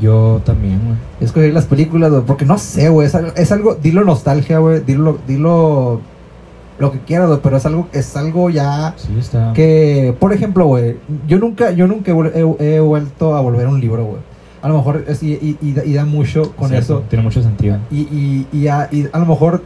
[0.00, 0.96] Yo también, güey.
[1.20, 4.58] Yo escogí las películas, güey, porque no sé, güey, es algo, es algo, dilo nostalgia,
[4.58, 6.00] güey, dilo, dilo
[6.78, 9.52] lo que quieras, güey, pero es algo, es algo ya Sí, está.
[9.54, 10.96] que, por ejemplo, güey,
[11.26, 14.18] yo nunca, yo nunca he, vuel- he- he vuelto a volver un libro, güey.
[14.62, 17.42] A lo mejor, es- y, y- y da- y da mucho con eso, Tiene mucho
[17.42, 17.78] sentido.
[17.90, 19.62] y, y, y, a, y a lo mejor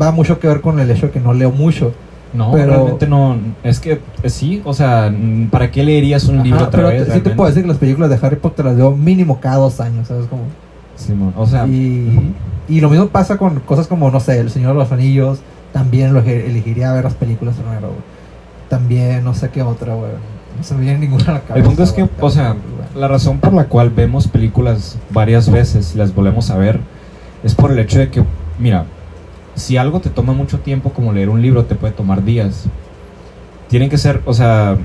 [0.00, 1.92] va mucho que ver con el hecho de que no leo mucho.
[2.32, 3.36] No, Pero- realmente no.
[3.64, 5.12] Es que eh, sí, o sea,
[5.50, 7.08] ¿para qué leerías un Ajá, libro otra pero vez?
[7.12, 9.80] sí te puedo decir que las películas de Harry Potter las veo mínimo cada dos
[9.80, 10.26] años, ¿sabes?
[10.26, 10.42] Como,
[10.96, 12.34] Simón, o sea, y,
[12.68, 15.40] y lo mismo pasa con cosas como, no sé, El Señor de los Anillos.
[15.72, 18.00] También lo elegiría ver las películas primero, güey.
[18.68, 20.10] También, no sé qué otra, güey.
[20.56, 21.56] No se me viene ninguna a la cabeza.
[21.56, 22.56] el punto es que, o sea,
[22.94, 26.80] la razón por la cual vemos películas varias veces y las volvemos a ver
[27.42, 28.22] es por el hecho de que,
[28.58, 28.84] mira,
[29.60, 32.64] si algo te toma mucho tiempo como leer un libro, te puede tomar días.
[33.68, 34.76] Tienen que ser, o sea,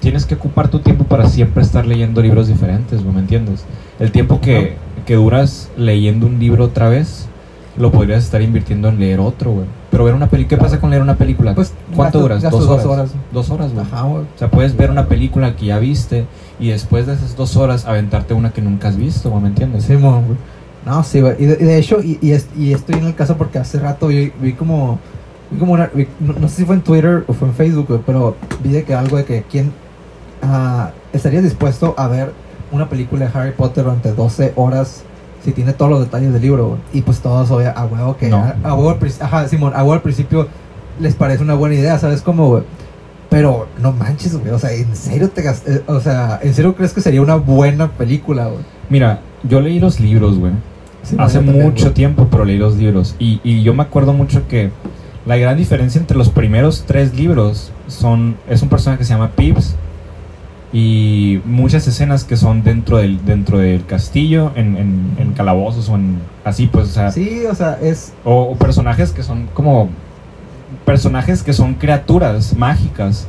[0.00, 3.64] tienes que ocupar tu tiempo para siempre estar leyendo libros diferentes, ¿me entiendes?
[3.98, 7.28] El tiempo que, que duras leyendo un libro otra vez,
[7.76, 9.66] lo podrías estar invirtiendo en leer otro, güey.
[9.90, 11.54] Pero ver una película, ¿qué pasa con leer una película?
[11.54, 12.42] Pues, ¿Cuánto duras?
[12.42, 13.10] ¿Dos dos horas?
[13.32, 13.84] Dos horas, güey.
[13.84, 14.22] Ajá, güey.
[14.22, 16.26] O sea, puedes ver una película que ya viste
[16.60, 19.84] y después de esas dos horas aventarte una que nunca has visto, güey, ¿me entiendes?
[19.84, 20.38] Simón, güey.
[20.88, 21.34] No, sí, güey.
[21.38, 24.32] Y de, hecho, y, y, es- y estoy en el caso porque hace rato vi,
[24.40, 24.98] vi como.
[25.50, 25.90] Vi como una.
[25.92, 28.70] vi- no, no sé si fue en Twitter o fue en Facebook, güey, pero vi
[28.72, 29.72] de que algo de que quién.
[30.42, 32.32] ah, estaría dispuesto a ver
[32.72, 35.02] una película de Harry Potter durante 12 horas
[35.44, 36.80] si tiene todos los detalles del libro, güey.
[36.92, 38.28] Y pues todos, obvia- a huevo que.
[38.28, 38.38] No.
[38.38, 40.48] A, a huevo ajá, Simón, a huevo al principio
[41.00, 42.62] les parece una buena idea, ¿sabes cómo, güey?
[43.30, 44.52] Pero no manches, güey.
[44.52, 47.90] O sea, ¿en serio te eh, O sea, ¿en serio crees que sería una buena
[47.92, 48.64] película, güey?
[48.90, 50.52] Mira, yo leí los libros, güey.
[51.10, 53.14] Sí, Hace mucho tiempo, pero leí los libros.
[53.18, 54.70] Y, y yo me acuerdo mucho que
[55.26, 58.36] la gran diferencia entre los primeros tres libros son.
[58.48, 59.74] Es un personaje que se llama Pips.
[60.70, 65.94] Y muchas escenas que son dentro del, dentro del castillo, en, en, en calabozos o
[65.96, 66.18] en.
[66.44, 67.10] Así, pues, o sea.
[67.10, 68.12] Sí, o sea, es.
[68.24, 69.88] O, o personajes que son como.
[70.84, 73.26] Personajes que son criaturas mágicas.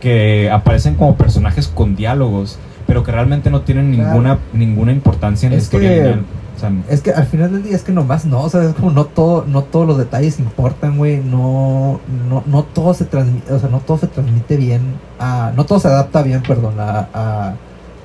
[0.00, 2.58] Que aparecen como personajes con diálogos.
[2.86, 4.10] Pero que realmente no tienen Claro.
[4.10, 6.16] ninguna, ninguna importancia en la historia que-.
[6.56, 8.74] O sea, Es que al final del día es que nomás no, o sea, es
[8.74, 13.52] como no todo, no todos los detalles importan, güey, no, no, no todo se transmite,
[13.52, 14.82] o sea, no todo se transmite bien,
[15.18, 17.54] a, no todo se adapta bien, perdón, a, a,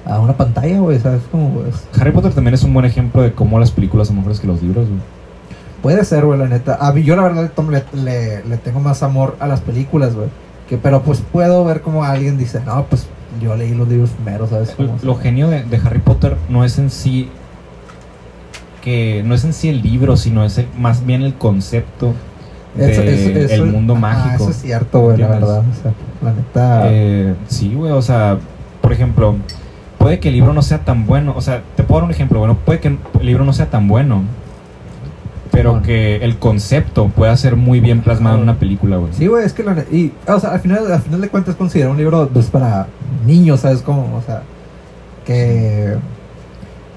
[0.06, 1.22] a una pantalla, güey, ¿sabes?
[1.32, 4.40] Como, pues, Harry Potter también es un buen ejemplo de cómo las películas son mejores
[4.40, 5.00] que los libros, güey.
[5.84, 8.58] puede ser, güey, la neta, a mí yo la verdad le, tomo- le, le- le
[8.58, 10.28] tengo más amor a las películas, güey,
[10.68, 13.08] que, pero pues puedo ver como alguien dice, no, pues
[13.42, 14.76] yo leí los libros primero, ¿sabes?
[15.04, 17.30] Lo genio de, de Harry Potter no es en sí
[18.82, 22.14] que no es en sí el libro, sino es el- más bien el concepto
[22.76, 24.44] de Eso- eso- eso- el mundo ajá, mágico.
[24.44, 26.82] Eso es cierto, güey, la verdad, o sea, la neta...
[26.86, 28.38] Eh, sí, güey, o sea,
[28.82, 29.36] por ejemplo,
[29.98, 32.40] puede que el libro no sea tan bueno, o sea, te puedo dar un ejemplo,
[32.40, 34.24] bueno, puede que el libro no sea tan bueno,
[35.52, 39.12] pero que el concepto pueda ser muy bien plasmado en una película, güey.
[39.14, 41.92] Sí, güey, es que la y, o sea, al final, al final de cuentas considero
[41.92, 42.88] un libro pues para
[43.26, 44.16] niños, ¿sabes cómo?
[44.16, 44.44] O sea,
[45.26, 45.96] que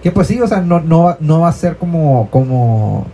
[0.02, 3.06] que pues sí, o sea, no no va- no va a ser como como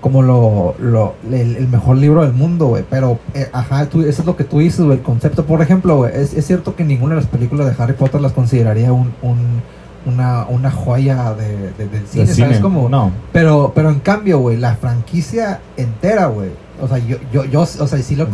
[0.00, 4.22] como lo, lo el, el mejor libro del mundo, güey, pero eh, ajá, tú, eso
[4.22, 6.82] es lo que tú dices, güey, el concepto, por ejemplo, güey, es, es cierto que
[6.82, 9.62] ninguna de las películas de Harry Potter las consideraría un, un
[10.04, 12.60] una, una joya de, de- del cine, Del ¿sabes cine.
[12.60, 12.88] cómo?
[12.88, 16.50] No, Pero, pero en cambio, güey, la franquicia entera, güey.
[16.80, 18.26] O sea, yo, yo, yo, o sea, sí, lo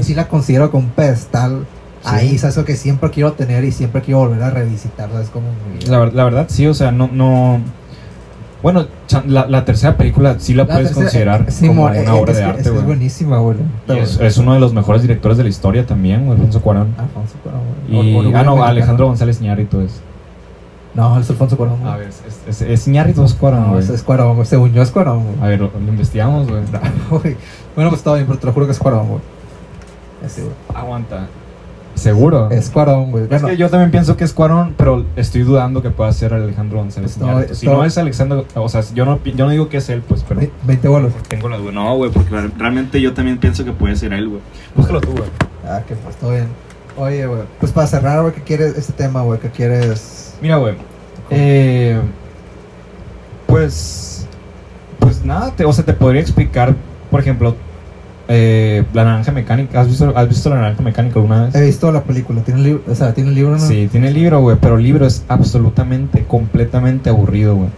[0.00, 1.64] sí, sí la considero como un pedestal.
[2.06, 2.56] Ahí, ¿sabes?
[2.56, 5.28] Lo que siempre quiero tener y siempre quiero volver a revisitar, ¿sabes?
[5.30, 5.46] Como.
[5.88, 7.08] La, la verdad, sí, o sea, no.
[7.12, 7.60] no
[8.62, 8.86] bueno,
[9.26, 12.08] la, la tercera película sí la, La puedes tercera- considerar sí, como mo- una eh,
[12.10, 12.86] obra es de arte, Es, que es güey.
[12.86, 13.58] buenísima, güey.
[13.88, 16.88] Es, es uno de los mejores directores de la historia también, güey, Alfonso Cuarón.
[16.98, 18.30] Alfonso Cuarón, güey.
[18.30, 18.64] Y, ah, no.
[18.64, 20.00] Alejandro González Iñárritu es.
[20.94, 21.78] No, es Alfonso Cuarón.
[21.80, 21.92] güey.
[21.92, 23.84] A ver, es, es, es Iñárritu o es Cuarón, güey.
[23.84, 24.46] es, es Cuarón, güey.
[24.46, 25.34] Según yo es Cuarón, güey.
[25.42, 26.62] A ver, lo, lo investigamos, güey.
[27.10, 27.36] Güey.
[27.76, 29.20] Bueno, pues está bien, pero te lo juro que es Cuarón, güey.
[30.22, 30.48] Güey.
[30.74, 31.26] Aguanta.
[31.96, 32.50] ¿Seguro?
[32.50, 33.24] Es Cuarón, güey.
[33.28, 36.78] Es que yo también pienso que es Cuarón, pero estoy dudando que pueda ser Alejandro
[36.78, 37.42] González no.
[37.52, 40.22] Si no es Alexandro, o sea, yo no, yo no digo que es él, pues,
[40.28, 41.12] pero ve- 20 bolos.
[41.28, 41.72] tengo la duda.
[41.72, 44.40] No, güey, porque real- realmente yo también pienso que puede ser él, güey.
[44.76, 45.24] Búscalo tú, güey.
[45.66, 46.46] Ah, que pues, todo bien.
[46.98, 47.42] Oye, güey.
[47.58, 49.40] Pues para cerrar, güey, ¿qué quieres este tema, güey?
[49.40, 50.34] ¿Qué quieres?
[50.40, 50.74] Mira, güey.
[51.30, 51.98] Eh,
[53.46, 54.26] pues.
[54.98, 56.74] Pues nada, te, o sea, te podría explicar,
[57.10, 57.54] por ejemplo,
[58.28, 59.80] eh, la naranja mecánica.
[59.80, 61.54] ¿Has visto, ¿Has visto la naranja mecánica alguna vez?
[61.54, 62.42] He visto la película.
[62.42, 62.82] ¿Tiene el libro?
[62.90, 63.58] O sea, ¿tiene el libro, no?
[63.58, 67.68] Sí, tiene libro, güey, pero el libro es absolutamente, completamente aburrido, güey.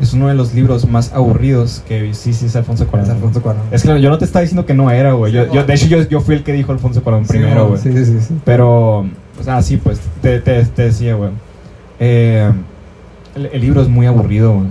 [0.00, 2.14] Es uno de los libros más aburridos que vi.
[2.14, 3.10] Sí, sí, es Alfonso Es Cuarón.
[3.10, 3.62] Alfonso Cuarón.
[3.72, 5.32] Es que yo no te estaba diciendo que no era, güey.
[5.32, 7.80] Yo, yo- de hecho, yo, yo fui el que dijo Alfonso Cuarón Sí, primero, güey.
[7.82, 8.18] Sí, sí, sí.
[8.28, 8.34] sí.
[8.44, 11.30] Pero, o sea, sí, pues, te, te, te decía, güey.
[11.98, 12.48] Eh,
[13.34, 14.66] el, el libro es muy aburrido, güey.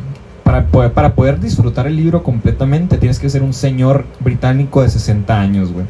[0.48, 4.88] Para poder, para poder disfrutar el libro completamente, tienes que ser un señor británico de
[4.90, 5.86] 60 años, güey.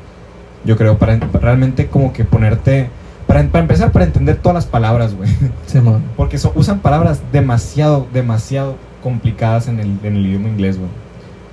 [0.65, 2.89] Yo creo, para, para realmente como que ponerte...
[3.27, 5.29] Para, para empezar, para entender todas las palabras, güey.
[5.67, 5.79] Sí.
[6.15, 10.89] Porque son- usan palabras demasiado, demasiado complicadas en el, en el idioma inglés, güey.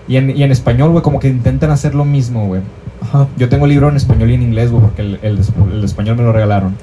[0.09, 2.63] Y en, y en español, güey, como que intentan hacer lo mismo, güey.
[3.03, 3.27] Ajá.
[3.37, 5.41] Yo tengo el libro en español y en inglés, güey, porque el, el,
[5.75, 6.75] el español me lo regalaron.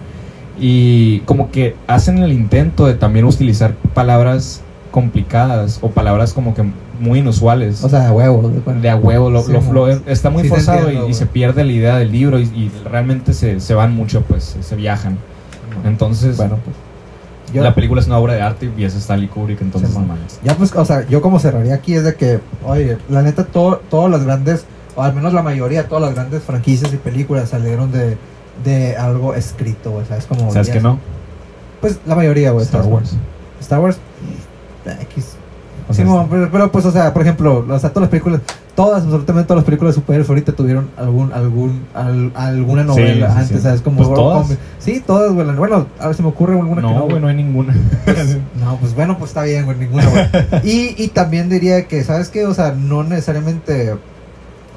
[0.60, 6.64] Y como que hacen el intento de también utilizar palabras complicadas o palabras como que
[7.00, 7.84] muy inusuales.
[7.84, 8.50] O sea, de huevo.
[8.50, 9.74] de- de a huevo, lo, Sí, lo- mo.
[9.74, 12.72] lo- está muy Sí forzado entiendo, y, se pierde la idea del libro y, y
[12.86, 15.18] realmente se, se van mucho, pues se viajan.
[15.86, 16.76] Entonces, Bueno, pues.
[17.54, 20.06] Yo, la película es una obra de arte y es Stanley Kubrick, entonces Sí, no
[20.06, 20.40] mames.
[20.42, 23.82] Ya pues, o sea, yo como cerraría aquí es de que, oye, la neta, todo,
[23.90, 24.64] todas las grandes,
[24.96, 28.16] o al menos la mayoría, todas las grandes franquicias y películas salieron de,
[28.64, 30.26] de algo escrito, güey, ¿sabes?
[30.28, 30.98] Como ¿Sabes que no?
[31.82, 32.64] Pues la mayoría, güey.
[32.64, 32.86] Star.
[32.86, 33.16] Wars.
[33.60, 33.98] Star Wars,
[34.86, 35.34] X.
[35.90, 38.40] O Sí, pero, pero, pues, o sea, por ejemplo, o sea, todas las películas,
[38.76, 43.40] todas, absolutamente todas las películas de superhéroes ahorita tuvieron algún, algún, al- alguna novela sí,
[43.40, 43.64] antes.
[43.64, 43.82] ¿sabes?
[43.82, 44.58] Como Pues todas.
[44.80, 45.46] sí, todas, güey.
[45.56, 47.74] Bueno, a ver si me ocurre alguna que no, no, güey, no hay ninguna.
[48.64, 50.26] no, pues bueno, pues está bien, güey, ninguna, güey.
[50.64, 52.46] y, y también diría que, ¿sabes qué?
[52.46, 53.96] O sea, no necesariamente,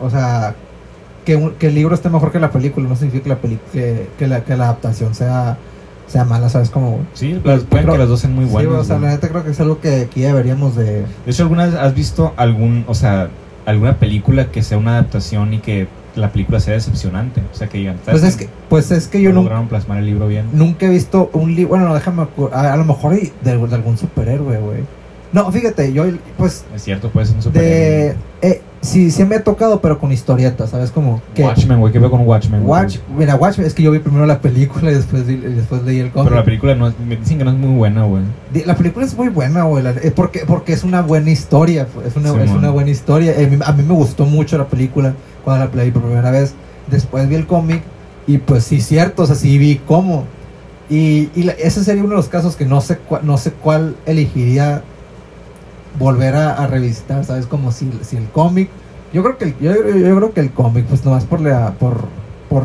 [0.03, 0.55] o sea,
[1.25, 3.61] que, un- que el libro esté mejor que la película, no significa que la, peli-
[3.73, 5.59] que, que la, que la adaptación sea,
[6.07, 6.71] sea mala, ¿sabes?
[6.71, 8.71] Como, sí, las, pueden Creo- que las dos sean muy sí, buenas.
[8.71, 10.85] güey, o sea, la neta creo que es algo que, ya deberíamos de...
[10.85, 13.29] De hecho, ¿alguna vez has visto algún, o sea,
[13.67, 17.43] alguna película que sea una adaptación y que la película sea decepcionante.
[17.53, 19.99] O sea, que digan, Pues ¿sabes es que, pues es que yo No lograron plasmar
[19.99, 20.45] el libro bien.
[20.53, 21.71] nunca he visto un libro.
[21.71, 22.27] Bueno, no, déjame.
[22.53, 24.81] A, a lo mejor de, de algún superhéroe, güey.
[25.35, 26.05] No, fíjate, yo,
[26.39, 26.65] pues.
[26.75, 27.75] Es cierto, puede ser un superhéroe.
[27.81, 28.17] De.
[28.41, 30.93] Eh, sí, sí me ha tocado, pero con historietas, ¿sabes?
[30.93, 31.21] Como.
[31.35, 32.63] que Watchmen, güey, ¿qué veo con Watchmen?
[32.63, 32.83] güey?
[32.83, 35.99] Watch, mira, Watchmen, es que yo vi primero la película y después, y después leí
[35.99, 36.27] el cómic.
[36.29, 38.23] Pero la película no es, me dicen que no es muy buena, güey.
[38.65, 39.85] La película es muy buena, güey.
[39.87, 41.89] eh, porque, porque es una buena historia.
[41.93, 43.33] pues, Es una, es una buena historia.
[43.33, 46.31] Eh, a mí- a mí me gustó mucho la película cuando la leí por primera
[46.31, 46.55] vez.
[46.89, 47.83] Después vi el cómic
[48.29, 50.27] y pues sí, cierto, o sea, sí vi cómo.
[50.89, 53.51] Y, y la- ese sería uno de los casos que no sé, cua- no sé
[53.53, 54.83] cuál elegiría
[55.99, 57.47] volver a, a revisitar, ¿sabes?
[57.47, 58.69] Como si, si el cómic.
[59.13, 59.73] Yo creo que el, yo,
[60.17, 62.07] creo que el cómic, pues nomás por la, por,
[62.49, 62.65] por,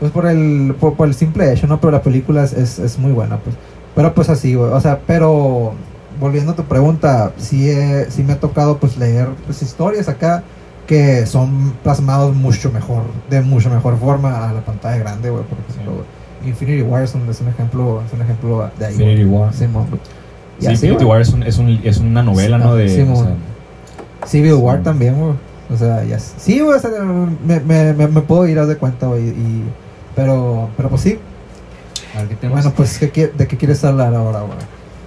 [0.00, 1.80] pues por el, por, por el simple hecho, ¿no?
[1.80, 3.56] Pero la película es, es, es muy buena, pues.
[3.94, 4.70] Pero pues así, güey.
[4.72, 5.72] O sea, pero
[6.20, 10.42] volviendo a tu pregunta, sí, he- sí me ha tocado pues leer pues, historias acá
[10.86, 15.44] que son plasmados mucho mejor, de mucho mejor forma a la pantalla grande, güey.
[15.44, 16.04] Por ejemplo.
[16.46, 18.92] Infinity War es un, es un ejemplo, es un ejemplo de ahí.
[18.94, 19.52] Infinity War.
[19.90, 20.00] Güey.
[20.58, 21.06] Y Sí, así, Infinity güey.
[21.06, 22.74] War es, un- es, un- es una novela, ¿no?
[22.74, 23.34] De, Sí, o sea,
[24.26, 24.84] Civil War Sí.
[24.84, 25.34] también, güey.
[25.72, 26.16] O sea, ya.
[26.16, 26.90] s- Sí, güey, o sea,
[27.44, 29.28] me, me, me, me puedo ir, haz de cuenta, güey.
[29.28, 29.64] Y,
[30.16, 31.18] pero, pero pues sí.
[32.14, 32.62] a ver, ¿qué tenemos?
[32.62, 34.58] Bueno, pues, ¿qué, qui- ¿de qué quieres hablar ahora, güey?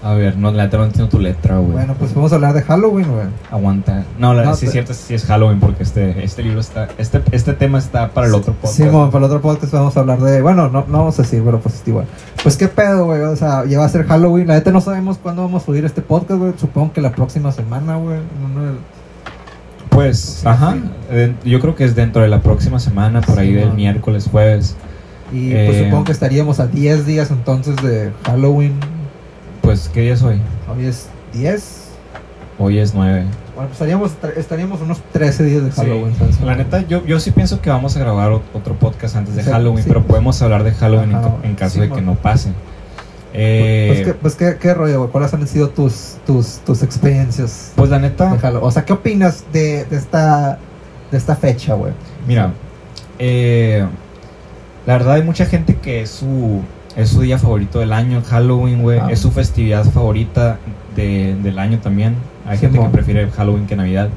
[0.03, 1.73] A ver, no, la entiendo tu letra, güey.
[1.73, 3.27] Bueno, pues vamos a hablar de Halloween, güey.
[3.51, 4.03] Aguanta.
[4.17, 6.87] No, la, No, sí es te- cierto, sí es Halloween porque este, este libro está,
[6.97, 8.77] este, este tema está para el otro podcast.
[8.77, 10.41] Simón, para el otro podcast vamos a hablar de.
[10.41, 12.05] Bueno, no, no vamos a decir, pero pues igual.
[12.41, 13.21] Pues qué pedo, güey.
[13.21, 14.47] O sea, ya va a ser Halloween.
[14.47, 16.53] La neta no sabemos cuándo vamos a subir este podcast, güey.
[16.57, 18.17] Supongo que la próxima semana, güey.
[19.89, 20.77] Pues, Sí, ajá.
[21.11, 21.35] sí.
[21.49, 24.75] Yo creo que es dentro de la próxima semana, por ahí Sí, del miércoles, jueves.
[25.33, 25.83] Y pues Eh.
[25.85, 28.73] supongo que estaríamos a 10 días entonces de Halloween.
[29.61, 30.39] Pues, ¿qué día es hoy?
[30.75, 31.81] Hoy es 10.
[32.59, 33.23] Hoy es 9.
[33.55, 36.13] Bueno, pues estaríamos, estaríamos unos 13 días de Halloween.
[36.43, 39.43] La neta, yo, yo sí pienso que vamos a grabar ot- otro podcast antes de
[39.43, 39.87] Sí, Halloween, sí.
[39.89, 42.49] pero podemos hablar de Halloween en Ajá, ca- en, caso de que no pase.
[43.33, 45.11] Eh, Pues, ¿qué, pues ¿qué, qué rollo, güey?
[45.11, 48.47] ¿Cuáles han sido tus, tus, tus experiencias pues la neta, de?
[48.57, 50.57] O sea, ¿qué opinas de, de, esta,
[51.11, 51.93] de esta fecha, güey?
[52.27, 52.51] Mira,
[53.19, 53.85] eh,
[54.85, 56.61] la verdad hay mucha gente que es su,
[56.95, 58.99] es su día favorito del año, Halloween, güey.
[58.99, 59.07] Ah.
[59.11, 60.59] Es su festividad favorita
[60.95, 62.15] de- del año también.
[62.45, 64.09] Hay gente que prefiere Halloween que Navidad.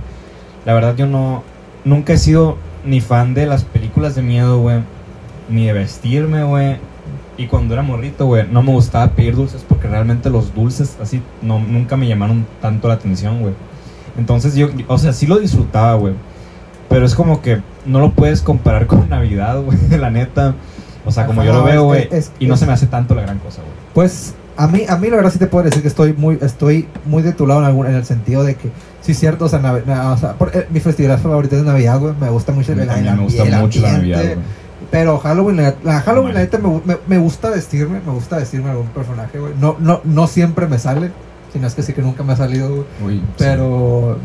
[0.65, 1.43] La verdad yo no,
[1.85, 4.79] nunca he sido ni fan de las películas de miedo, güey.
[5.49, 6.77] Ni de vestirme, güey.
[7.37, 11.21] Y cuando era morrito, güey, no me gustaba pedir dulces porque realmente los dulces así
[11.43, 13.55] no, nunca me llamaron tanto la atención, güey.
[14.17, 16.15] Entonces yo, o sea, sí lo disfrutaba, güey.
[16.89, 20.55] Pero es como que no lo puedes comparar con Navidad, güey, la neta.
[21.07, 23.15] O sea, como yo lo veo, es que- güey, y no se me hace tanto
[23.15, 23.73] la gran cosa, güey.
[23.95, 26.89] Pues a mí, a mí la verdad sí te puedo decir que estoy muy, estoy
[27.05, 28.71] muy de tu lado en, algún, en el sentido de que,
[29.03, 31.99] sí es cierto, o sea, na- o sea, por- eh, mi festividad favorita es Navidad,
[32.01, 32.15] güey.
[32.21, 34.37] Me gusta mucho el, el- también el me gusta ambi- el mucho la Navidad, güey.
[34.91, 36.79] Pero Halloween, la, la Halloween, la Bueno.
[36.79, 39.53] neta, me, me, me gusta vestirme, me gusta vestirme algún personaje, güey.
[39.61, 41.11] No, no, no siempre me sale,
[41.53, 43.19] sino es que sí que nunca me ha salido, güey.
[43.19, 43.23] Sí.
[43.39, 44.19] Pero,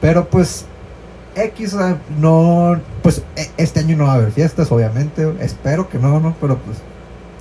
[0.00, 0.66] pero pues,
[1.34, 5.32] X, o sea, no, pues e- este año no va a haber fiestas, obviamente.
[5.40, 6.34] Espero que no, ¿no?
[6.40, 6.78] Pero pues,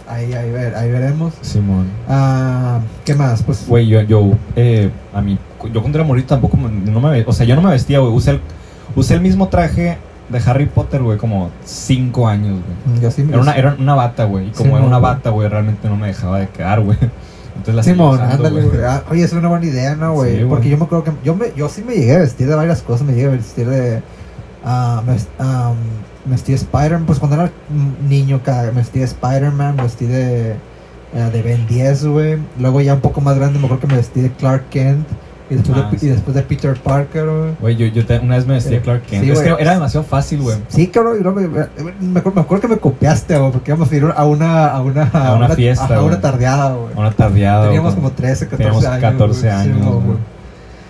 [0.08, 1.34] ahí, ahí, ver, ahí veremos.
[1.42, 1.88] Simón.
[2.08, 3.44] Ah, ¿Qué más?
[3.44, 5.38] Pues, Güey, yo, yo, eh, a mí,
[5.72, 8.14] yo cuando era morrito tampoco, no me, o sea, yo no me vestía, güey.
[8.14, 8.42] Usé el,
[8.96, 9.98] usé el mismo traje
[10.30, 13.12] de Harry Potter, güey, como cinco años, güey.
[13.12, 14.48] sí Era una, era una bata, güey.
[14.48, 16.98] Y como era una bata, güey, realmente no me dejaba de quedar, güey.
[17.62, 18.84] Entonces la seguí Simón, ándale, güey.
[18.84, 20.40] Ah, Oye, es una buena idea, ¿no, güey?
[20.40, 20.46] Sí.
[20.50, 22.82] Porque yo me acuerdo que yo, me, yo sí me llegué a vestir de varias
[22.82, 23.06] cosas.
[23.06, 24.02] Me llegué a vestir de.
[24.66, 25.72] ah, me, ah,
[26.26, 27.06] me vestí de Spider-Man.
[27.06, 27.52] Pues cuando era
[28.10, 29.76] niño, me vestí de Spider-Man.
[29.76, 32.40] Me vestí de, eh, de Ben 10, güey.
[32.60, 35.08] Luego, ya un poco más grande, me acuerdo que me vestí de Clark Kent.
[35.52, 36.06] Y después, Ah, de, sí.
[36.06, 37.52] y después de Peter Parker, güey.
[37.60, 39.26] Güey, yo, yo te- una vez me vestí de Clark Kent.
[39.26, 40.58] Sí, es que era demasiado fácil, güey.
[40.70, 43.92] Sí, cabrón, y luego me, me, acuerdo, me acuerdo que me copiaste, güey, porque íbamos
[43.92, 46.94] a ir a una, a una, A una fiesta, a una tardeada, güey.
[46.96, 47.66] Una tardeada.
[47.66, 49.12] Teníamos como 13, 14 Teníamos años.
[49.12, 49.52] 14 güey.
[49.54, 50.18] años, Sí, güey.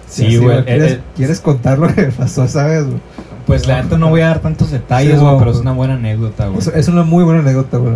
[0.07, 0.63] Sí, Sí, güey.
[0.65, 2.85] ¿Quieres, eh, eh, quieres contar lo que pasó, sabes?
[2.85, 2.99] güey?
[3.47, 5.39] pues la neta no voy a dar tantos detalles, Sí, güey, güey.
[5.39, 6.59] pero es una buena anécdota, güey.
[6.59, 7.95] Es, es una muy buena anécdota, güey.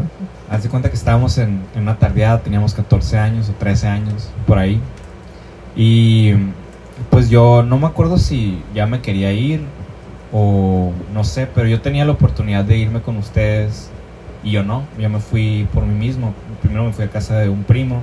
[0.49, 4.29] Haz de cuenta que estábamos en, en una tardeada, teníamos 14 años o 13 años,
[4.47, 4.81] por ahí.
[5.75, 6.33] Y
[7.09, 9.61] pues yo no me acuerdo si ya me quería ir
[10.31, 13.89] o no sé, pero yo tenía la oportunidad de irme con ustedes
[14.43, 16.33] y yo no, yo me fui por mí mismo.
[16.61, 18.01] Primero me fui a casa de un primo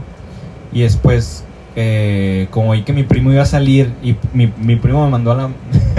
[0.73, 1.45] y después,
[1.77, 5.33] eh, como vi que mi primo iba a salir y mi, mi primo me mandó
[5.33, 5.51] a la,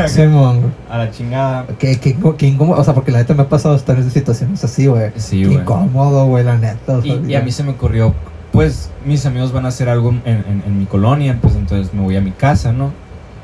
[0.90, 1.66] a la chingada.
[1.80, 4.64] Qué, qué, qué incómodo, o sea, porque la neta me ha pasado estar en situaciones
[4.64, 5.12] así, güey.
[5.18, 5.60] Sí, Qué güey.
[5.60, 6.98] incómodo, güey, la neta.
[6.98, 8.14] o sea, Y, y a mí se me ocurrió,
[8.54, 12.02] pues mis amigos van a hacer algo en, en- en mi colonia, pues entonces me
[12.02, 12.92] voy a mi casa, ¿no?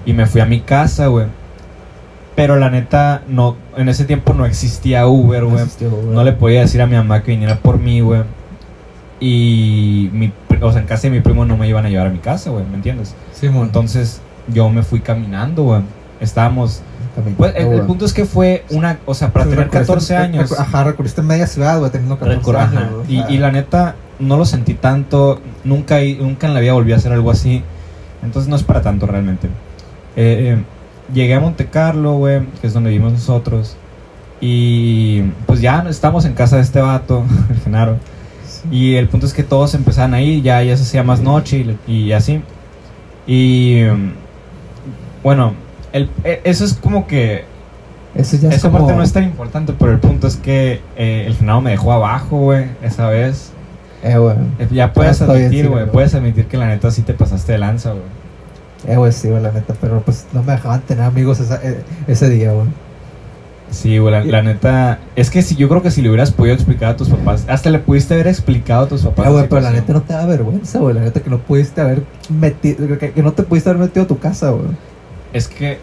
[0.05, 1.25] Y me fui a mi casa, güey.
[2.35, 5.65] Pero la neta, no, en ese tiempo no existía Uber, güey.
[5.81, 6.05] güey.
[6.15, 8.21] No le podía decir a mi mamá que viniera por mí, güey.
[9.19, 12.09] Y mi, o sea, en casa de mi primo no me iban a llevar a
[12.09, 13.13] mi casa, güey, ¿me entiendes?
[13.33, 13.65] Simón.
[13.67, 15.81] Entonces yo me fui caminando, güey.
[16.21, 16.81] Estábamos...
[17.37, 18.99] Pues el, punto es que fue una...
[19.05, 20.57] O sea, para Sí, tener recorriste- 14 años...
[20.57, 22.91] Ajá, recorriste media ciudad, güey, teniendo 14 Recor- años.
[23.09, 25.39] Y, y la neta, no lo sentí tanto.
[25.63, 27.63] Nunca, nunca en la vida volví a hacer algo así.
[28.23, 29.47] Entonces no es para tanto realmente.
[30.15, 30.63] Eh, eh,
[31.13, 33.77] llegué a Monte Carlo, güey, que es donde vivimos nosotros.
[34.41, 37.97] Y pues ya estamos en casa de este vato, el Genaro.
[38.71, 41.65] Y el punto es que todos empezaban a ir, ya, ya se hacía más noche
[41.87, 42.41] y, y así.
[43.25, 44.11] Y mm,
[45.23, 45.53] bueno,
[45.93, 47.45] el, e- eso es como que
[48.15, 48.79] Eso ya es esa como...
[48.79, 51.93] parte no es tan importante, pero el punto es que eh, el Genaro me dejó
[51.93, 53.53] abajo, güey, esa vez.
[54.03, 54.35] Eh, güey.
[54.59, 57.91] Eh, Ya puedes admitir, güey, puedes admitir que la neta sí te pasaste de lanza,
[57.91, 58.03] güey.
[58.87, 59.73] Eh, güey, sí, güey, la neta.
[59.79, 62.67] Pero pues no me dejaban tener amigos esa- eh, ese día, güey.
[63.71, 64.99] Sí, güey, la, la neta.
[65.15, 67.69] Es que si yo creo que si le hubieras podido explicar a tus papás, hasta
[67.69, 69.27] le pudiste haber explicado a tus papás.
[69.27, 70.95] Eh, güey, pero la neta no te da vergüenza, güey.
[70.95, 72.97] La neta que no pudiste haber metido...
[72.97, 74.69] Que, que no te pudiste haber metido a tu casa, güey.
[75.33, 75.77] Es que.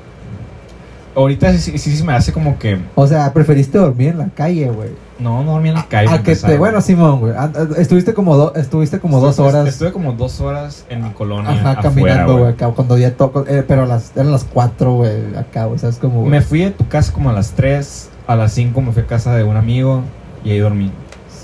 [1.15, 2.79] Ahorita sí, sí, sí, sí me hace como que.
[2.95, 4.91] O sea, preferiste dormir en la calle, güey.
[5.19, 6.11] No, no dormí en la calle.
[6.13, 6.59] A que te...
[6.59, 7.33] Bueno, Simón, güey.
[7.79, 9.69] Estuviste como, do- estuviste como dos Estuve- horas...
[9.69, 11.51] Estuve como dos horas en mi colonia.
[11.53, 15.35] Ajá, afuera, caminando, güey, cuando ya toco, eh, pero a las, eran las 4, güey,
[15.37, 16.31] acá, güey, ¿sabes cómo, güey?
[16.31, 19.07] Me fui de tu casa como a las 3, a las 5 me fui a
[19.07, 20.03] casa de un amigo
[20.45, 20.91] y ahí dormí.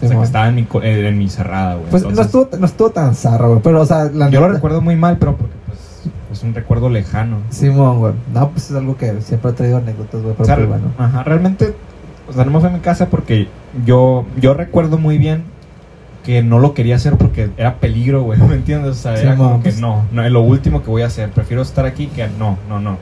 [0.02, 1.86] o sea, que estaba en mi, eh, en mi cerrada, güey.
[1.90, 4.80] Pues no estuvo, no estuvo tan zarra, güey, pero, o sea, la Yo lo recuerdo
[4.82, 7.38] muy mal, pero porque pues es un recuerdo lejano.
[7.48, 10.56] Simón, güey, no, pues es algo que siempre he traído anécdotas, güey, O pero sea,
[10.56, 10.84] pues, bueno.
[10.98, 11.74] ajá, realmente,
[12.28, 13.48] o sea, no me fui a mi casa porque
[13.84, 15.44] yo, yo recuerdo muy bien
[16.24, 18.90] que no lo quería hacer porque era peligro, güey, ¿me entiendes?
[18.92, 21.06] O sea, Sí, era como que pues- no, no, es lo último que voy a
[21.06, 22.98] hacer, prefiero estar aquí que no, no, no.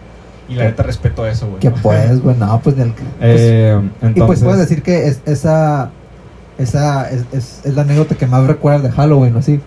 [0.48, 1.60] Y la neta respeto eso, güey.
[1.60, 5.06] Que pues, güey, no, pues, ni el- pues, Eh, y pues entonces, puedes decir que
[5.06, 5.90] es, esa,
[6.58, 9.60] esa, es, es, es la anécdota que más recuerdas de Halloween, ¿o así?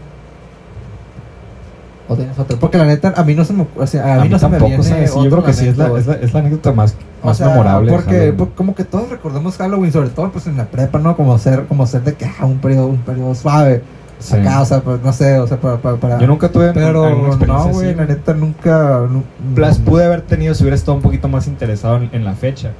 [2.09, 4.29] O tienes otra, porque la neta, a mí no se me, o sea, a, mí,
[4.29, 6.19] no se me viene o sea, sí, yo creo que sí es la, lamento, es
[6.19, 7.91] la, es la anécdota más, O más sea, memorable.
[7.91, 11.15] Porque pues, como que todos recordamos Halloween, sobre todo pues en la prepa, ¿no?
[11.15, 13.81] Como ser, como ser de que ah, un periodo, un periodo suave.
[14.19, 14.37] Sí.
[14.37, 17.09] Acá, o sea, pues, no sé, o sea, para, para, para- Yo nunca tuve Pero
[17.45, 19.01] no, güey, así, la neta nunca.
[19.09, 19.23] nu-
[19.55, 22.71] Las pude haber tenido si hubiera estado un poquito más interesado en, en la fecha.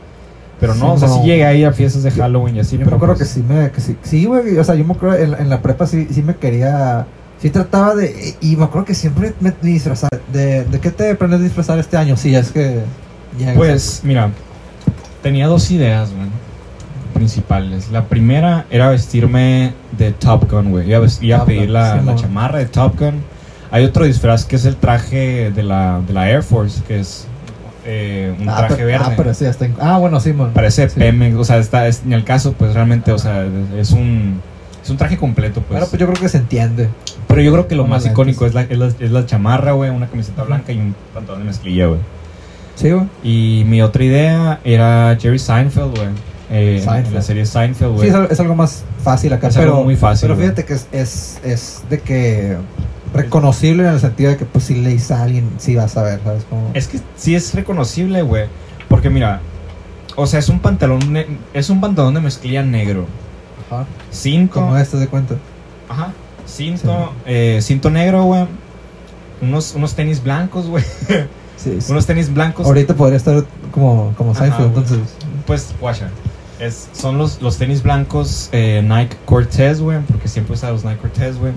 [0.60, 1.16] Pero no, Sí, o sea, no.
[1.22, 2.74] sí llegué ahí a fiestas de Halloween y así.
[2.74, 4.86] Yo me pero acuerdo pues, que sí me, que sí, sí, güey, o sea, yo
[4.86, 7.06] me acuerdo en, en la prepa sí, sí me quería,
[7.42, 11.42] sí trataba de, y me acuerdo que siempre me disfrazaba, de, ¿de qué te aprendes
[11.42, 12.16] a disfrazar este año?
[12.16, 12.80] Sí, es que,
[13.38, 14.30] ya, Pues, mira,
[15.22, 16.28] tenía dos ideas, güey,
[17.14, 17.90] principales.
[17.92, 20.90] La primera era vestirme de Top Gun, güey.
[20.90, 23.22] Iba a, iba pedir la, chamarra de Top Gun.
[23.72, 27.28] Hay otro disfraz que es el traje de la, de la Air Force, que es
[27.86, 29.06] eh, un ah, traje pero, verde.
[29.08, 30.52] Ah, pero sí, está en- ah, bueno, sí, mon.
[30.52, 31.00] Parece Sí.
[31.00, 33.46] Pemex, o sea, está, es, en el caso, pues realmente, o sea,
[33.78, 34.42] es un,
[34.84, 35.70] es un traje completo, pues.
[35.72, 36.90] Bueno, pues yo creo que se entiende.
[37.28, 38.12] Pero yo creo que lo más lentes.
[38.14, 41.42] icónico es la, es, la, es la chamarra, güey, una camiseta blanca y un pantalón
[41.42, 42.00] de mezclilla, güey.
[42.76, 43.06] Sí, güey.
[43.24, 46.10] Y mi otra idea era Jerry Seinfeld, güey.
[46.50, 47.14] Eh, Seinfeld.
[47.16, 48.10] la serie Seinfeld, Sí, güey.
[48.10, 50.74] es, algo- es algo más fácil acá, Es pero, algo muy fácil, pero fíjate que
[50.74, 52.58] es, es, es de que
[53.14, 56.04] reconocible en el sentido de que pues si le dices a alguien, sí vas a
[56.04, 56.44] ver, ¿sabes?
[56.50, 58.46] Como, Es que sí es reconocible, güey.
[58.88, 59.40] Porque mira,
[60.16, 61.00] o sea, es un pantalón,
[61.54, 63.06] es un pantalón de mezclilla negro.
[63.72, 63.86] Ajá.
[64.12, 65.36] Cinto, como este de cuenta.
[65.90, 66.12] ajá,
[66.46, 68.46] cinto, eh, cinto negro, güey.
[69.42, 70.84] Unos, unos tenis blancos, güey.
[71.64, 71.92] Sí, sí.
[71.92, 72.66] unos tenis blancos.
[72.66, 75.00] Ahorita podría estar como, como Ajá, Seinfeld, entonces.
[75.46, 76.10] Pues, guacha.
[76.60, 80.00] Es, son los, los tenis blancos eh, Nike Cortez, güey.
[80.08, 81.54] Porque siempre usa los Nike Cortez, güey.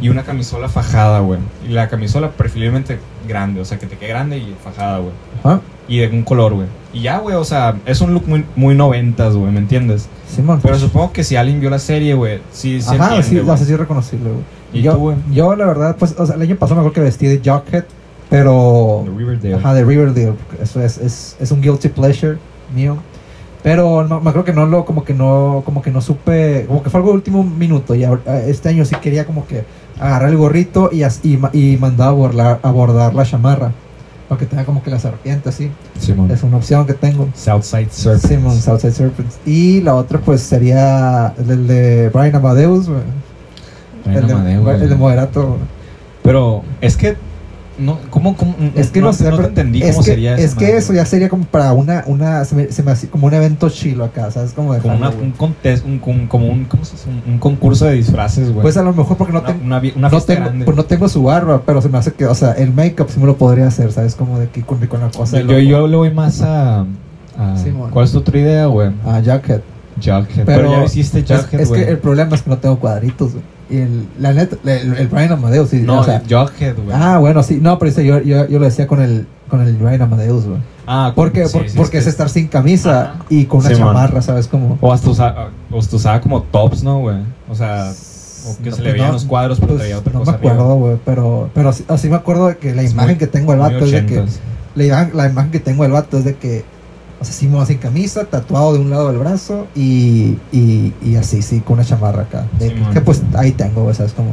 [0.00, 1.38] Y una camisola fajada, güey.
[1.68, 5.12] Y la camisola preferiblemente grande, o sea, que te quede grande y fajada, güey.
[5.44, 5.60] Ajá.
[5.88, 6.66] Y de un color, güey.
[6.92, 10.08] Y ya, güey, o sea, es un look muy, muy noventas, güey, ¿me entiendes?
[10.28, 10.60] Simón.
[10.62, 13.50] Pero supongo que si alguien vio la serie, güey, sí, sí Ajá, entiende, sí, güey.
[13.50, 14.44] o sea, sí es reconocible, güey.
[14.72, 15.16] ¿Y yo, tú, güey?
[15.32, 17.84] yo, la verdad, pues, o sea, el año pasado me acuerdo que vestí de Jughead,
[18.32, 19.02] pero...
[19.04, 19.54] De Riverdale.
[19.54, 20.34] Ajá, de Riverdale.
[20.60, 22.38] Eso es, es, es un guilty pleasure
[22.74, 22.96] mío.
[23.62, 26.82] Pero no, me acuerdo que no lo, como que no, como que no supe, como
[26.82, 27.94] que fue algo de último minuto.
[27.94, 28.04] Y
[28.46, 29.64] este año sí quería como que
[30.00, 33.70] agarrar el gorrito y, y, y mandar a bordar, a bordar la chamarra.
[34.30, 35.70] Aunque tenga como que la serpiente así.
[36.00, 36.30] Simón.
[36.30, 37.28] Es una opción que tengo.
[37.34, 38.28] Southside Serpents.
[38.28, 39.38] Simon, Southside Serpents.
[39.44, 42.88] Y la otra pues sería el de Brian Amadeus.
[42.88, 44.94] Brian el, de, Amadeus, el de.
[44.96, 45.58] Moderato.
[46.22, 47.16] Pero es que,
[47.82, 50.44] no, ¿cómo, cómo Es que no, sé, no pero entendí es cómo que, sería Es
[50.44, 53.26] esa que eso ya sería como para una, una se me, se me hace como
[53.26, 54.52] un evento chilo acá, ¿sabes?
[54.52, 57.08] Como de Como, una, un contest, un, como un, ¿cómo se dice?
[57.26, 58.62] Un, concurso de disfraces, güey.
[58.62, 61.22] Pues a lo mejor porque no, tengo una, una no tengo, pues no tengo su
[61.22, 63.92] barba, pero se me hace que, o sea, el make-up sí me lo podría hacer,
[63.92, 64.14] ¿sabes?
[64.14, 66.86] Como de que con, con la cosa yo, yo, le voy más a.
[67.90, 68.90] ¿Cuál es tu otra idea, güey?
[69.04, 69.60] Ah, Jughead.
[70.00, 70.44] Jughead.
[70.46, 73.44] Pero, ya hiciste Jughead, es que el problema es que no tengo cuadritos, güey.
[73.70, 75.78] Y el, la neta, el, el Brian Amadeus, sí.
[75.80, 76.88] No, o sea, Jughead, güey.
[76.92, 77.58] ah, bueno, sí.
[77.60, 80.58] No, pero ese yo, yo, yo lo decía con el, con el Brian Amadeus, güey.
[80.86, 83.24] Ah, Porque, sí, por- sí, porque es estar sin camisa Ajá.
[83.28, 84.48] y con una chamarra, ¿sabes?
[84.48, 84.78] Como...
[84.80, 87.18] O hasta usaba, o hasta usaba como tops, ¿no, güey?
[87.48, 87.92] O sea,
[88.48, 90.18] o que No, se le pues veían no, los cuadros, pero pues, traía otra no
[90.18, 93.10] cosa me acuerdo, güey, pero, pero así, así me acuerdo de que la Es imagen
[93.12, 94.24] muy- que tengo muy vato es de que...
[94.74, 96.64] La, imagen- la imagen que tengo del vato es de que...
[97.22, 101.40] O sea, va sin camisa, tatuado de un lado del brazo y, y, y así,
[101.40, 102.46] sí, con una chamarra acá.
[102.58, 102.92] De, Simón.
[102.92, 104.12] que pues ahí tengo, güey, ¿sabes?
[104.12, 104.32] Como...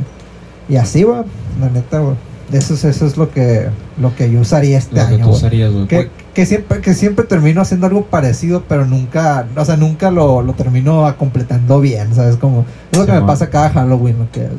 [0.68, 1.22] Y así, güey,
[1.62, 2.16] la neta, güey.
[2.52, 3.70] Eso es, eso es lo que,
[4.02, 5.72] lo que yo usaría este Lo que año, tú usarías.
[5.88, 10.42] Que, que siempre que siempre termino haciendo algo parecido pero nunca o sea nunca lo,
[10.42, 13.28] lo termino completando bien sabes como es lo que me Simón.
[13.28, 14.52] pasa cada Halloween lo que es.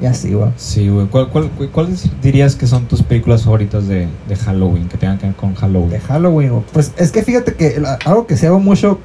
[0.00, 1.06] Y así güey Sí, güey.
[1.06, 4.88] ¿Cuál, cuál, cu- ¿Cuáles dirías que son tus películas favoritas de, de Halloween?
[4.88, 5.90] Que tengan que ver con Halloween.
[5.90, 6.62] de Halloween güey.
[6.72, 8.98] pues es que fíjate que la- algo que se hago mucho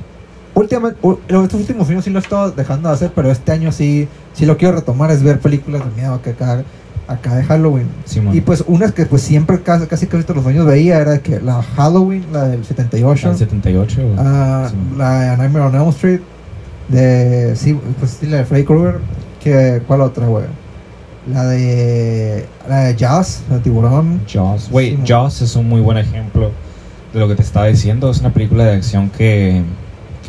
[0.55, 4.07] últimamente estos últimos años sí lo he estado dejando de hacer pero este año sí
[4.33, 6.63] sí lo quiero retomar es ver películas de miedo que acá
[7.07, 8.35] acá de Halloween Simón.
[8.35, 11.39] y pues unas que pues siempre casi casi, casi todos los años veía era que
[11.39, 14.15] la Halloween la del 78 Al 78, güey.
[14.17, 14.75] Ah, Sí.
[14.97, 16.19] la Nightmare on Elm Street.
[16.89, 17.55] De.
[17.55, 18.99] Sí, pues sí, la de Freddy Krueger.
[19.41, 20.45] Que, ¿Cuál otra, güey?
[21.31, 22.45] La de.
[22.69, 24.21] La de Jazz, la de Tiburón.
[24.27, 24.69] Jaws.
[24.69, 26.51] Güey, Sí, Jaws es un muy buen ejemplo
[27.13, 28.09] de lo que te estaba diciendo.
[28.09, 29.61] Es una película de acción que,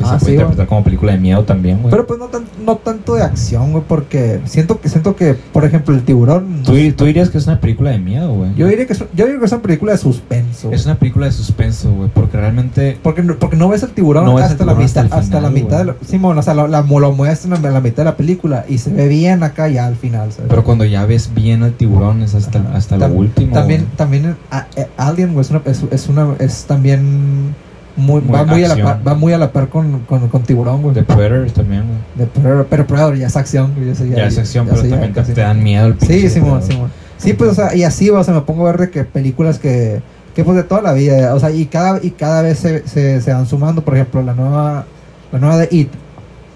[0.03, 1.91] que Ah, se puede sí, interpretar como película de miedo también, güey.
[1.91, 5.65] Pero pues no, tan, no tanto de acción, güey, porque siento que, siento que, por
[5.65, 6.63] ejemplo, el tiburón.
[6.63, 8.53] ¿Tú, tú dirías que es una película de miedo, güey.
[8.55, 10.71] yo diría que es, yo diría que es una película de suspenso.
[10.71, 12.97] Es una película de suspenso, güey, porque realmente...
[13.03, 15.15] Porque, no- porque no ves el tiburón No ves el hasta, la tiburón mitad, hasta
[15.17, 17.97] el hasta la mitad la, Simón, o sea, la, la- lo muestran a la mitad
[17.97, 20.49] de la película y se ve bien acá ya al final, ¿sabes?
[20.49, 22.75] Pero cuando ya ves bien al tiburón es hasta, Ajá.
[22.75, 23.53] hasta lo Tam- último.
[23.53, 23.95] También, güey.
[23.97, 27.55] también a- eh, Alien güey, es una, es, es una, es también
[27.95, 30.43] muy, Muy va muy a la par, va muy a la par con, con, con
[30.43, 30.93] Tiburón, güey.
[30.95, 31.97] The Predator también, güey.
[32.15, 34.89] De Predator, pero Predator ya es acción, güey, eso Ya, es acción, ya pero ya
[34.91, 36.61] también te, te dan miedo el pinche Sí, Simón.
[36.63, 36.89] Simón.
[37.17, 39.59] Sí, pues, o sea, y así, o sea, me pongo a ver de que películas
[39.59, 40.01] que,
[40.33, 43.19] que pues de toda la vida, o sea, y cada, y cada vez se, se,
[43.21, 44.85] se van sumando, por ejemplo, la nueva,
[45.31, 45.89] la nueva de It,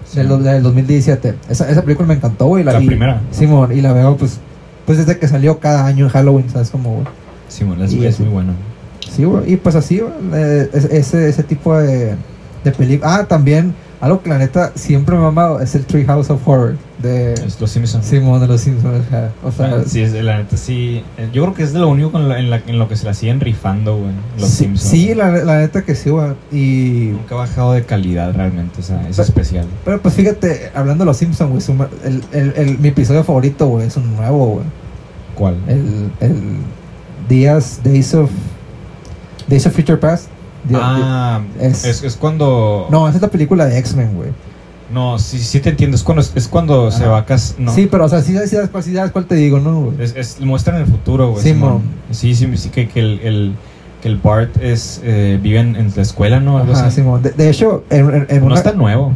[0.06, 0.18] Sí.
[0.18, 1.34] del, del 2017.
[1.48, 2.62] Esa, esa película me encantó, güey.
[2.62, 3.20] La y- primera.
[3.30, 4.38] Simón, y la veo, pues,
[4.86, 6.70] pues desde que salió cada año en Halloween, ¿sabes?
[6.70, 7.06] Como, güey.
[7.48, 8.52] Simón, es, Y es muy bueno.
[9.14, 12.14] Sí, güey, y pues así, güey, eh, es- ese, ese tipo de,
[12.64, 13.14] de película.
[13.16, 16.46] Ah, también, algo que la neta siempre me ha amado es el Tree House of
[16.46, 18.04] Horror de Es Los Simpsons.
[18.06, 19.04] Simón de los Simpsons.
[19.44, 21.02] O sea, Ah, sí, es, la neta sí.
[21.16, 22.96] eh, Yo creo que es de lo único con la- en, la- en lo que
[22.96, 24.10] se la siguen rifando, güey.
[24.38, 24.90] Los sí, Simpsons.
[24.90, 26.32] sí, la, la neta que sí, güey.
[26.52, 29.66] Y, Nunca ha bajado de calidad realmente, o sea, es Pero- especial.
[29.84, 33.86] pero pues fíjate, hablando de los Simpsons, güey, el, el, el- mi episodio favorito, güey,
[33.86, 34.64] es un nuevo, güey.
[35.34, 35.56] ¿Cuál?
[35.66, 36.34] El, el
[37.28, 38.30] Días, Days of,
[39.48, 40.28] Days of Future Past.
[40.74, 42.86] Ah, es- es, es cuando.
[42.90, 44.30] no, esa es la película de X-Men, güey.
[44.92, 45.96] No, sí, sí te entiendo.
[45.96, 47.26] Es cuando, es cuando se va a.
[47.58, 47.74] No.
[47.74, 50.02] Sí, pero o sea, sí, sí, sí sabes cuál te digo, ¿no, güey?
[50.02, 51.42] Es, es, muestran el futuro, güey.
[51.42, 51.80] Sí, mo.
[52.10, 53.54] Sí, sí, sí, que, que el, el,
[54.04, 56.58] el Bart es, eh, vive en, en la escuela, ¿no?
[56.58, 56.96] Algo Ajá, así.
[56.96, 57.22] Simón.
[57.22, 59.12] De, de hecho, en, en- en No una, es tan nuevo.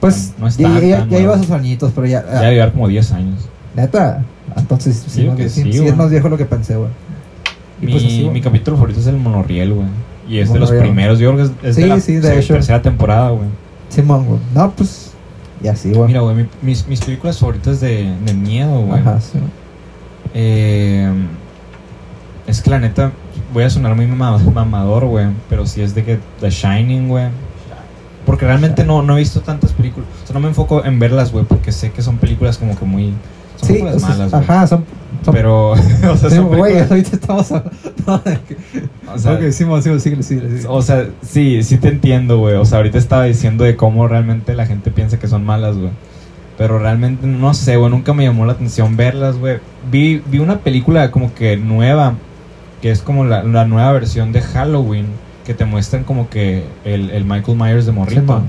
[0.00, 1.42] pues, no es ya, tan, ya- ya lleva nuevo.
[1.44, 3.40] sus añitos, pero ya, Ya debe llevar como 10 años.
[3.76, 4.22] neta,
[4.56, 6.88] entonces sí, Sí, no, sí, sí, sí es más viejo lo que pensé, güey.
[7.82, 8.34] Y Mi, pues así, güey.
[8.34, 9.86] mi capítulo favorito es el monorriel, güey.
[10.28, 11.18] Y es de los primeros.
[11.18, 12.54] Yo creo que es, Sí, de la sí, de hecho.
[12.54, 13.48] tercera temporada, güey.
[13.88, 14.38] Simón, güey.
[14.54, 15.12] No, pues,
[15.62, 16.06] y así, güey.
[16.08, 19.00] Mira, güey, mi- mis, mis películas favoritas de, de miedo, güey.
[19.00, 19.38] Ajá, sí.
[20.34, 21.10] Eh,
[22.46, 23.12] es que la neta,
[23.52, 25.26] voy a sonar muy mama- mamador, güey.
[25.48, 27.28] Pero sí es de que The Shining, güey.
[28.26, 30.08] Porque realmente no, no he visto tantas películas.
[30.22, 31.44] O sea, no me enfoco en verlas, güey.
[31.44, 33.12] Porque sé que son películas como que muy.
[33.56, 34.42] Son Sí, películas o sea, malas, güey.
[34.44, 34.84] ajá, son...
[35.32, 35.70] Pero,
[36.10, 38.56] o sea, sí, güey, ahorita estamos hablando de que...
[39.12, 40.66] o sea, Simón, síguele, síguele, síguele.
[40.68, 42.54] O sea, sí, sí te entiendo, güey.
[42.54, 45.90] O sea, ahorita estaba diciendo de cómo realmente la gente piensa que son malas, güey.
[46.56, 49.58] Pero realmente, no sé, güey, nunca me llamó la atención verlas, güey.
[49.90, 52.14] Vi, vi una película como que nueva,
[52.82, 55.06] que es como la, la nueva versión de Halloween,
[55.46, 58.42] que te muestran como que el, el Michael Myers de morrito.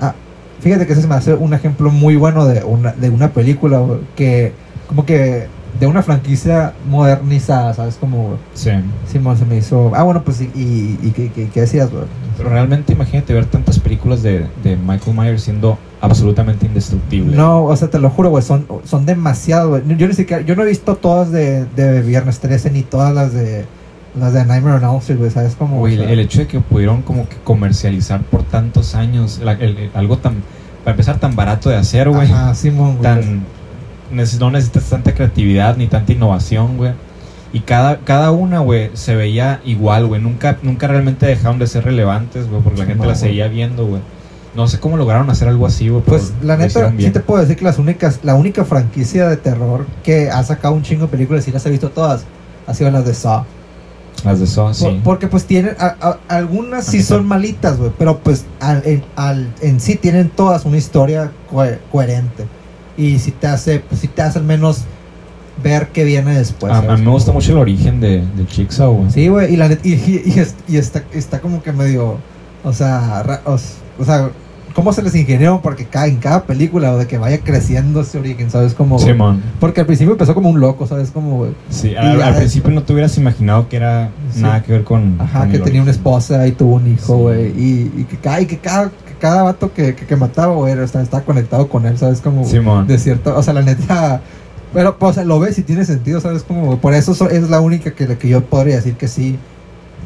[0.00, 0.14] Ah,
[0.60, 3.78] fíjate que ese se me hace un ejemplo muy bueno de una, de una película
[3.78, 4.52] güey, que,
[4.88, 5.46] como que,
[5.80, 7.96] de una franquicia modernizada, ¿sabes?
[7.96, 8.70] Como, Sí.
[9.10, 9.92] Simón se me hizo...
[9.94, 12.04] Ah, bueno, pues, y, y, y ¿qué, qué, qué decías, güey?
[12.36, 17.36] Pero realmente imagínate ver tantas películas de, de Michael Myers siendo absolutamente indestructible.
[17.36, 19.82] No, o sea, te lo juro, güey, son, son demasiado, güey.
[19.96, 23.32] Yo ni siquiera, yo no he visto todas de, de Viernes 13 ni todas las
[23.32, 23.64] de
[24.18, 25.54] las de Nightmare on Elm Street, güey, ¿sabes?
[25.56, 29.40] Como, Güey, o sea, el hecho de que pudieron como que comercializar por tantos años
[29.42, 30.34] la- el- el- algo tan,
[30.84, 32.30] para empezar, tan barato de hacer, güey.
[32.30, 33.02] Ajá, Simón, güey.
[33.02, 33.44] Tan,
[34.12, 36.92] no necesitas tanta creatividad ni tanta innovación, güey.
[37.52, 40.20] Y cada, cada una, güey, se veía igual, güey.
[40.22, 43.30] Nunca, nunca realmente dejaron de ser relevantes, güey, porque la gente No, las güey.
[43.30, 44.00] seguía viendo, güey.
[44.54, 46.02] No sé cómo lograron hacer algo así, güey.
[46.02, 49.86] Pues la neta, sí te puedo decir que las únicas, la única franquicia de terror
[50.02, 52.24] que ha sacado un chingo de películas y las he visto todas
[52.66, 53.44] ha sido las de Saw.
[54.24, 54.84] Las de Saw, sí.
[54.84, 59.02] Por- porque pues tienen, a- a- algunas sí son malitas, güey, pero pues al- en,
[59.16, 62.44] al- en sí tienen todas una historia co- coherente.
[62.96, 64.84] Y si te hace, si te hace al menos
[65.62, 66.72] ver qué viene después.
[66.72, 69.10] a, a mí me gusta mucho el origen de, de Jigsaw, güey.
[69.10, 72.16] Sí, güey, y, la y, y- y es- y está, está como que medio,
[72.64, 73.58] o sea, ra- o,
[74.04, 74.30] sea,
[74.74, 75.60] ¿cómo se les ingeniaron?
[75.60, 78.74] Porque cada, en cada película, o de que vaya creciendo ese origen, ¿sabes?
[78.74, 78.98] Como,
[79.60, 81.10] porque al principio empezó como un loco, ¿sabes?
[81.10, 84.40] Como, güey, Sí, al, principio no te hubieras imaginado que era Sí.
[84.42, 85.16] nada que ver con.
[85.20, 87.22] ajá, con que tenía una esposa y tuvo un hijo, Sí.
[87.22, 88.90] güey, y, y que, cada, y que cada,
[89.22, 92.20] cada vato que, que, que mataba, güey, era- estaba, estaba conectado con él, ¿sabes?
[92.20, 92.88] Como, Simón.
[92.88, 94.20] de cierto, o sea, la neta,
[94.74, 96.42] pero, pues, o sea, lo ves y tiene sentido, ¿sabes?
[96.42, 99.38] Como, por eso so- es la única que, que yo podría decir que sí,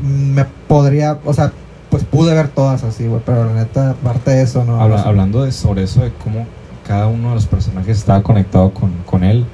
[0.02, 1.50] mm, me podría, o sea,
[1.88, 4.80] pues pude ver todas así, güey, pero la neta, aparte de eso, no.
[4.80, 6.46] Habla- hablando de, sobre eso, de cómo
[6.86, 9.46] cada uno de los personajes estaba conectado con, con él.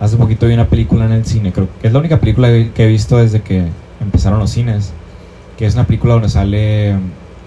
[0.00, 2.72] Hace poquito vi una película en el cine, creo que es la única película que
[2.84, 3.66] he visto desde que
[4.00, 4.92] empezaron los cines.
[5.58, 6.96] Que es una película donde sale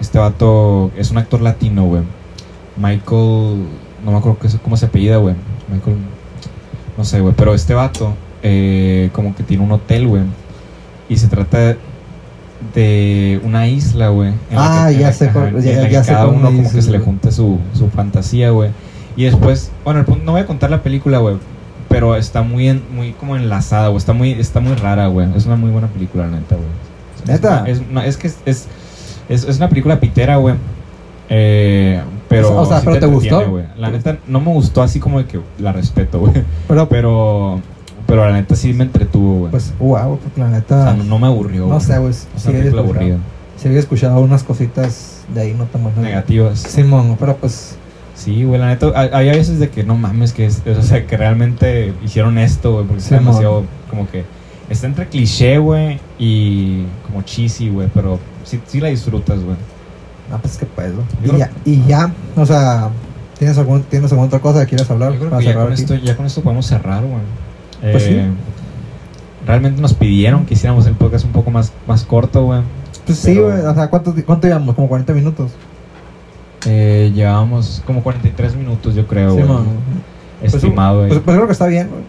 [0.02, 2.04] este vato, es un actor latino, güey.
[2.78, 3.66] Michael,
[4.04, 5.36] no me acuerdo cómo se apellida, güey.
[5.72, 5.98] Michael,
[6.98, 7.34] no sé, güey.
[7.36, 10.24] Pero este vato, eh, como que tiene un hotel, güey.
[11.10, 11.76] Y se trata
[12.74, 14.32] de una isla, güey.
[14.52, 15.30] la Ah, ya la- sé
[15.92, 18.72] ya- la cada uno como que se le junta su, su fantasía, güey.
[19.16, 21.38] Y después, bueno, el punto- no voy a contar la película, güey.
[21.90, 23.98] Pero está muy, en- muy como enlazada, güey.
[23.98, 25.28] Está muy, está muy rara, güey.
[25.36, 26.68] Es una muy buena película, neta, güey.
[27.28, 27.64] ¿Neta?
[27.68, 28.68] Es, una- es que es, es,
[29.30, 30.56] es, es una película pitera, güey.
[31.30, 33.52] Eh, pero, O sea, sí ¿pero te entretiene, gustó?
[33.52, 33.66] güey.
[33.78, 36.34] La neta no me gustó así como de que la respeto, güey.
[36.68, 37.62] Pero, Pero,
[38.08, 39.52] pero la neta sí me entretuvo, güey.
[39.52, 42.28] pues, wow, porque la o neta, sea, no, no me aburrió, no sé, güey, Es
[42.38, 43.18] sí película aburrida.
[43.58, 46.02] sí había escuchado unas cositas de ahí, no tan buenas.
[46.02, 46.60] Negativas.
[46.60, 47.78] Simón, pero pues,
[48.16, 51.18] Sí, güey, la neta, hay, veces de que no mames, que es, o sea, que
[51.18, 53.26] realmente hicieron esto, güey, porque está Simón.
[53.34, 54.24] demasiado, como que,
[54.70, 59.58] está entre cliché, güey, y como cheesy, güey, pero sí, sí la disfrutas, güey.
[60.32, 61.06] no, pues que pues, güey.
[61.24, 62.90] Yo Y ya, y ya, o sea,
[63.38, 65.12] ¿tienes, algún, ¿tienes alguna otra cosa que quieras hablar?
[65.14, 65.82] Yo creo para que ya cerrar con, aquí?
[65.82, 67.92] esto, ya con esto podemos cerrar, güey.
[67.92, 69.46] Pues Eh, sí.
[69.46, 72.62] Realmente nos pidieron que hiciéramos el podcast un poco más, más corto, güey.
[73.06, 74.74] Pues sí, güey, o sea, ¿cuánto, ¿cuánto llevamos?
[74.76, 75.52] Como 40 minutos.
[76.66, 79.60] Eh, llevábamos como 43 minutos, yo creo, Sí, güey.
[80.40, 81.10] Pues, Estimado, güey.
[81.10, 82.02] Pues, pues creo que está bien, güey.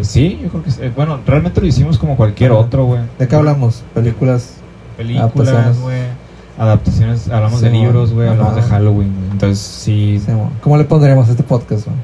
[0.00, 0.86] Eh, sí, yo creo que.
[0.86, 2.60] Eh, Bueno, realmente lo hicimos como cualquier Ajá.
[2.60, 3.00] otro, güey.
[3.18, 3.82] ¿De qué hablamos?
[3.94, 4.54] Películas.
[4.96, 5.80] Películas, Adaptaciones.
[5.80, 6.02] güey.
[6.58, 8.62] Adaptaciones, hablamos Sí, de libros, güey, hablamos de.
[8.62, 9.12] Halloween.
[9.32, 10.22] Entonces, sí.
[10.62, 11.96] ¿Cómo le pondremos a este podcast, güey?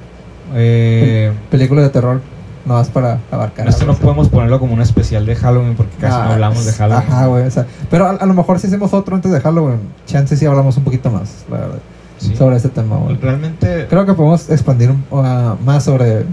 [0.55, 2.23] Eh, Películas de terror,
[2.65, 3.69] no vas para abarcar.
[3.69, 6.73] esto no podemos ponerlo como un especial de Halloween porque casi Ah, no hablamos de
[6.73, 7.05] Halloween.
[7.07, 7.47] Ajá, güey.
[7.47, 10.47] O sea, pero a, a lo mejor si hacemos otro antes de Halloween, chance sí
[10.47, 11.79] hablamos un poquito más, la verdad,
[12.19, 12.35] Sí.
[12.35, 13.17] sobre este tema, güey.
[13.17, 15.23] Realmente, Creo que podemos expandir uh,
[15.65, 16.25] más sobre,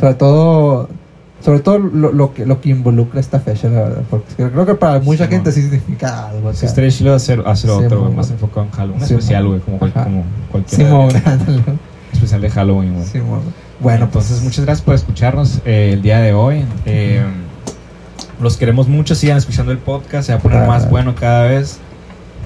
[0.00, 0.88] sobre todo,
[1.44, 4.74] sobre todo lo, lo que lo que involucra esta fecha, la verdad, porque creo que
[4.74, 5.54] para mucha Sí, gente mon.
[5.54, 6.48] sí significa algo.
[6.50, 6.64] acá.
[6.66, 8.98] estaría chido hacer, hacer Sí, otro, más enfocado en Halloween.
[8.98, 10.80] Un especial, güey, como, cual- como cualquier
[12.12, 13.06] especial de Halloween, güey.
[13.80, 16.64] Bueno, entonces pues, muchas gracias por escucharnos eh, el día de hoy.
[16.86, 17.22] Eh,
[18.40, 20.66] los queremos mucho, sigan escuchando el podcast, se va a poner Ah.
[20.66, 21.78] más bueno cada vez.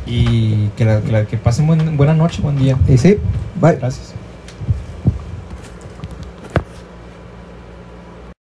[0.06, 2.76] Y que, la- que, la- que pasen buen- buena noche, buen día.
[2.88, 3.18] Y sí,
[3.60, 3.76] bye.
[3.76, 4.14] Gracias.